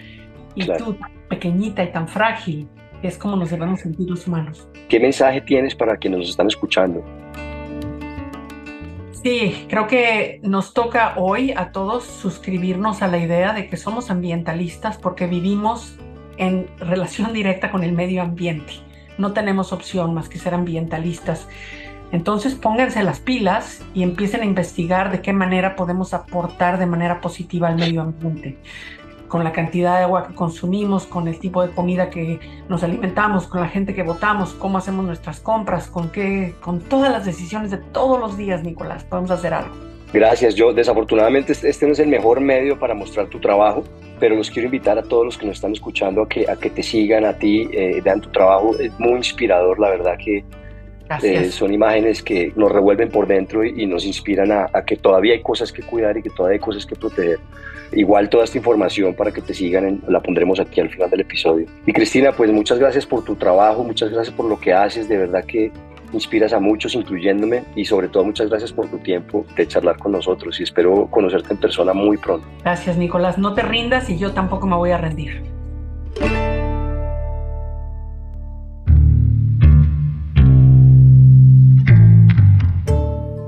[0.56, 0.98] Y tú,
[1.30, 2.68] pequeñita y tan frágil,
[3.02, 4.68] es como nos debemos sentir los humanos.
[4.88, 7.04] ¿Qué mensaje tienes para quienes nos están escuchando?
[9.24, 14.12] Sí, creo que nos toca hoy a todos suscribirnos a la idea de que somos
[14.12, 15.98] ambientalistas porque vivimos
[16.38, 18.74] en relación directa con el medio ambiente.
[19.18, 21.48] No tenemos opción más que ser ambientalistas.
[22.12, 27.22] Entonces pónganse las pilas y empiecen a investigar de qué manera podemos aportar de manera
[27.22, 28.60] positiva al medio ambiente
[29.34, 32.40] con la cantidad de agua que consumimos, con el tipo de comida que
[32.70, 37.12] nos alimentamos, con la gente que votamos, cómo hacemos nuestras compras, con qué, con todas
[37.12, 39.93] las decisiones de todos los días, Nicolás, podemos hacer algo.
[40.14, 43.84] Gracias, yo desafortunadamente este, este no es el mejor medio para mostrar tu trabajo,
[44.20, 46.70] pero los quiero invitar a todos los que nos están escuchando a que, a que
[46.70, 50.44] te sigan a ti, eh, vean tu trabajo, es muy inspirador, la verdad que
[51.22, 55.34] eh, son imágenes que nos revuelven por dentro y, nos inspiran a, a, que todavía
[55.34, 57.40] hay cosas que cuidar y que todavía hay cosas que proteger.
[57.92, 61.68] Igual toda esta información para que te sigan la pondremos aquí al final del episodio.
[61.86, 65.18] Y Cristina, pues muchas gracias por tu trabajo, muchas gracias por lo que haces, de
[65.18, 65.72] verdad que
[66.14, 70.12] inspiras a muchos, incluyéndome, y sobre todo muchas gracias por tu tiempo de charlar con
[70.12, 72.48] nosotros y espero conocerte en persona muy pronto.
[72.62, 73.38] Gracias, Nicolás.
[73.38, 75.44] No te rindas y yo tampoco me voy a rendir.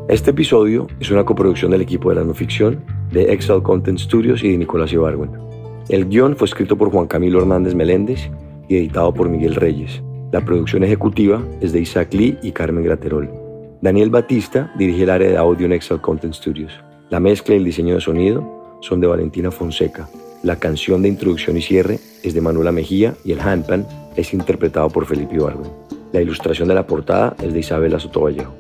[0.07, 4.43] Este episodio es una coproducción del equipo de la no ficción de Excel Content Studios
[4.43, 5.31] y de Nicolás Ibargüen.
[5.89, 8.29] El guion fue escrito por Juan Camilo Hernández Meléndez
[8.69, 10.04] y editado por Miguel Reyes.
[10.31, 13.29] La producción ejecutiva es de Isaac Lee y Carmen Graterol.
[13.81, 16.73] Daniel Batista dirige el área de audio en Excel Content Studios.
[17.09, 20.09] La mezcla y el diseño de sonido son de Valentina Fonseca.
[20.43, 24.89] La canción de introducción y cierre es de Manuela Mejía y el handpan es interpretado
[24.89, 25.71] por Felipe Ibargüen.
[26.11, 28.53] La ilustración de la portada es de Isabela Sotovallejo.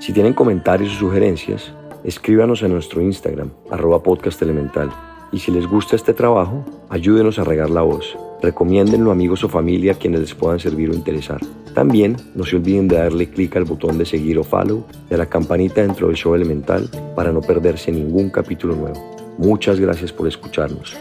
[0.00, 1.72] Si tienen comentarios o sugerencias,
[2.02, 4.02] escríbanos en nuestro Instagram, arroba
[4.40, 4.90] elemental.
[5.30, 8.16] Y si les gusta este trabajo, ayúdenos a regar la voz.
[8.42, 11.40] Recomiéndenlo amigos o familia quienes les puedan servir o interesar.
[11.74, 15.26] También no se olviden de darle clic al botón de seguir o follow a la
[15.26, 19.18] campanita dentro del show elemental para no perderse ningún capítulo nuevo.
[19.38, 20.96] Muchas gracias por escucharnos.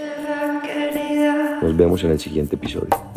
[1.62, 3.16] Nos vemos en el siguiente episodio.